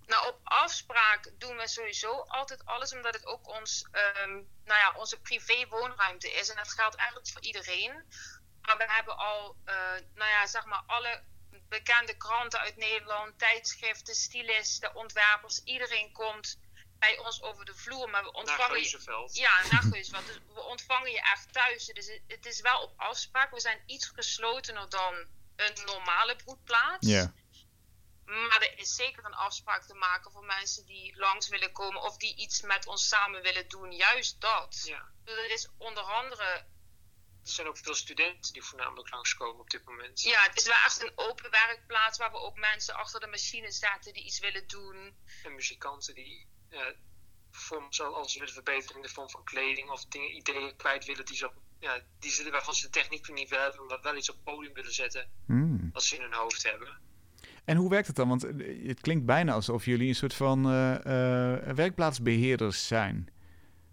[0.07, 4.95] Nou, op afspraak doen we sowieso altijd alles, omdat het ook ons, um, nou ja,
[4.97, 6.49] onze privé woonruimte is.
[6.49, 8.05] En dat geldt eigenlijk voor iedereen.
[8.63, 9.75] Maar we hebben al, uh,
[10.15, 11.23] nou ja, zeg maar alle
[11.69, 15.61] bekende kranten uit Nederland, tijdschriften, stylisten, ontwerpers.
[15.65, 16.59] Iedereen komt
[16.99, 18.11] bij ons over de vloer.
[18.11, 20.27] Maar we ontvangen je, Ja, naar Geusveld.
[20.27, 21.87] Dus we ontvangen je echt thuis.
[21.87, 23.51] Dus het, is wel op afspraak.
[23.51, 25.15] We zijn iets geslotener dan
[25.57, 27.07] een normale broedplaats.
[27.07, 27.33] Ja.
[28.27, 32.17] Maar er is zeker een afspraak te maken voor mensen die langs willen komen of
[32.17, 33.93] die iets met ons samen willen doen.
[33.93, 34.83] Juist dat.
[34.85, 35.09] Ja.
[35.25, 36.45] Dus er is onder andere.
[37.45, 40.23] Er zijn ook veel studenten die voornamelijk langskomen op dit moment.
[40.23, 43.71] Ja, het is wel echt een open werkplaats waar we ook mensen achter de machine
[43.71, 45.17] zetten die iets willen doen.
[45.45, 46.95] En muzikanten die ja,
[47.51, 51.25] vorm, als ze willen verbeteren in de vorm van kleding of dingen, ideeën kwijt willen
[51.25, 51.51] die ze,
[51.81, 54.45] ja, die ze waarvan ze de techniek niet wel hebben, maar wel iets op het
[54.45, 55.91] podium willen zetten hmm.
[55.93, 57.01] als ze in hun hoofd hebben.
[57.67, 58.29] En hoe werkt het dan?
[58.29, 63.15] Want eh, het klinkt bijna alsof jullie een soort van uh, uh, werkplaatsbeheerders zijn.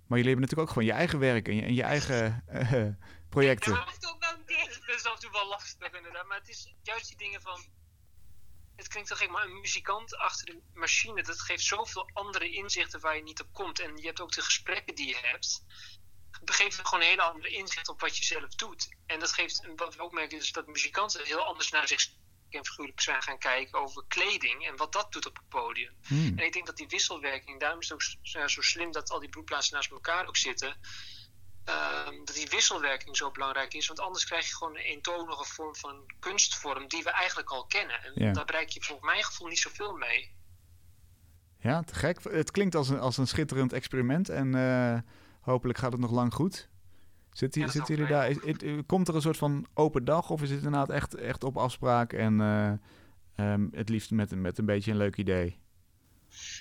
[0.08, 2.44] Maar jullie hebben natuurlijk ook gewoon je eigen werk en je, en je eigen
[3.30, 3.74] projecten.
[3.74, 6.28] Ja, dat is ook wel is af en toe wel lastig inderdaad.
[6.28, 7.66] Maar het is juist die dingen van
[8.76, 13.00] het klinkt toch gek, maar een muzikant achter de machine, dat geeft zoveel andere inzichten
[13.00, 13.80] waar je niet op komt.
[13.80, 15.64] En je hebt ook de gesprekken die je hebt.
[16.46, 18.90] Geeft gewoon een hele andere inzicht op wat je zelf doet.
[19.06, 22.10] En dat geeft, wat we ook merken, is dat muzikanten heel anders naar zich
[22.58, 25.94] en figuurlijk zijn gaan kijken over kleding en wat dat doet op het podium.
[26.04, 26.38] Hmm.
[26.38, 29.30] En ik denk dat die wisselwerking, daarom is het ook zo slim dat al die
[29.30, 30.78] broedplaatsen naast elkaar ook zitten.
[31.64, 33.88] Ehm, dat die wisselwerking zo belangrijk is.
[33.88, 38.04] Want anders krijg je gewoon een eentonige vorm van kunstvorm die we eigenlijk al kennen.
[38.04, 40.36] En daar bereik je volgens mijn gevoel niet zoveel mee.
[41.60, 42.24] Ja, te gek.
[42.24, 44.98] Het klinkt als een, als een schitterend experiment en uh,
[45.42, 46.70] hopelijk gaat het nog lang goed.
[47.34, 48.84] Zit, ja, zitten jullie daar?
[48.86, 52.14] komt er een soort van open dag of is het inderdaad echt, echt op afspraak
[52.14, 55.62] en uh, um, het liefst met, met een beetje een leuk idee?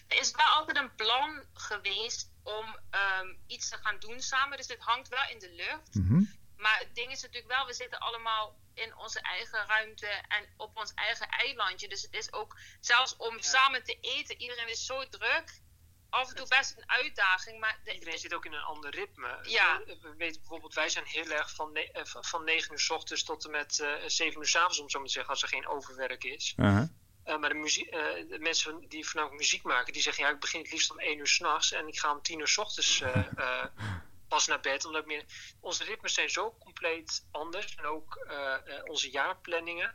[0.09, 2.67] Er is wel altijd een plan geweest om
[3.21, 4.57] um, iets te gaan doen samen.
[4.57, 5.95] Dus dit hangt wel in de lucht.
[5.95, 10.45] Mm Maar het ding is natuurlijk wel, we zitten allemaal in onze eigen ruimte en
[10.57, 11.89] op ons eigen eilandje.
[11.89, 15.61] Dus het is ook, zelfs om samen te eten, iedereen is zo druk.
[16.13, 17.79] Af en toe best een uitdaging, maar...
[17.85, 19.39] iedereen zit ook in een ander ritme.
[19.43, 19.83] Ja.
[19.87, 23.25] We, weten bijvoorbeeld, wij zijn heel erg van, ne eh, van 9 uur s ochtends
[23.25, 25.43] tot en met uh, eh, 7 uur s avonds, om zo maar te zeggen, als
[25.43, 26.55] er geen overwerk is.
[26.57, 26.89] Uh -huh.
[27.27, 27.93] Uh, maar de, muziek, uh,
[28.29, 31.19] de, mensen die voornamelijk muziek maken, die zeggen ja, ik begin het liefst om 1
[31.19, 33.65] uur s'nachts en ik ga om 10 uur s ochtends uh,
[34.29, 34.85] pas naar bed.
[34.85, 35.25] Omdat meer,
[35.61, 38.27] onze ritmes zijn zo compleet anders en ook
[38.85, 39.95] onze jaarplanningen.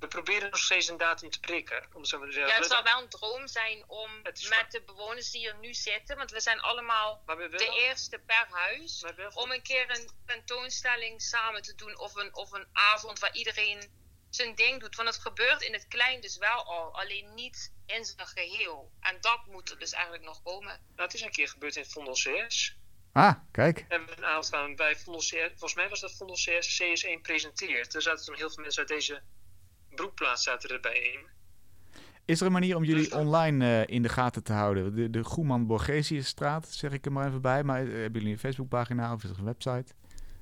[0.00, 1.86] We proberen nog steeds een datum te prikken.
[1.92, 2.52] Om zo maar te zeggen.
[2.52, 6.16] Ja, het zou wel een droom zijn om met de bewoners die er nu zitten,
[6.16, 11.74] want we zijn allemaal de eerste per huis, om een keer een tentoonstelling samen te
[11.74, 13.90] doen of een, of een avond waar iedereen
[14.30, 14.96] zijn ding doet.
[14.96, 18.92] Want het gebeurt in het klein dus wel al, alleen niet in zijn geheel.
[19.00, 20.80] En dat moet er dus eigenlijk nog komen.
[20.94, 22.76] Nou, het is een keer gebeurd in Vondel CS.
[23.12, 23.84] Ah, kijk.
[23.88, 27.94] En we een aantal bij Vondel CS, volgens mij was dat Vondel CS CS1 presenteert.
[27.94, 29.22] Er zaten toen heel veel mensen uit deze
[30.00, 31.38] broekplaats zaten erbij in.
[32.24, 34.94] Is er een manier om jullie dus online uh, in de gaten te houden?
[34.94, 37.64] De, de Goeman Borgesiusstraat, zeg ik er maar even bij.
[37.64, 39.94] Maar uh, hebben jullie een Facebookpagina of is er een website?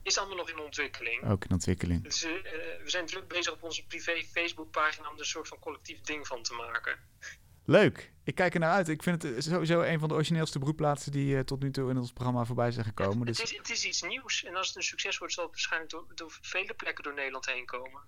[0.09, 1.31] is allemaal nog in ontwikkeling.
[1.31, 2.03] Ook in ontwikkeling.
[2.03, 2.31] Dus, uh,
[2.83, 6.27] we zijn druk bezig op onze privé Facebookpagina om er een soort van collectief ding
[6.27, 6.99] van te maken.
[7.65, 8.13] Leuk.
[8.25, 8.89] Ik kijk er naar uit.
[8.89, 11.99] Ik vind het sowieso een van de origineelste broedplaatsen die uh, tot nu toe in
[11.99, 13.27] ons programma voorbij zijn gekomen.
[13.27, 13.51] het, dus...
[13.51, 14.45] is, het, is, iets nieuws.
[14.45, 17.47] En als het een succes wordt, zal het waarschijnlijk door, door vele plekken door Nederland
[17.47, 18.03] heen komen.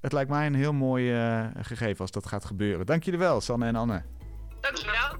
[0.00, 2.86] Het lijkt mij een heel mooi uh, gegeven als dat gaat gebeuren.
[2.86, 4.02] Dank jullie wel, Sanne en Anne.
[4.60, 5.16] Dank je wel.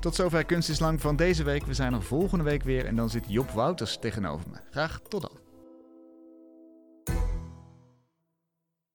[0.00, 1.64] Tot zover Kunst is Lang van deze week.
[1.66, 4.56] We zijn er volgende week weer en dan zit Job Wouters tegenover me.
[4.70, 5.45] Graag tot dan.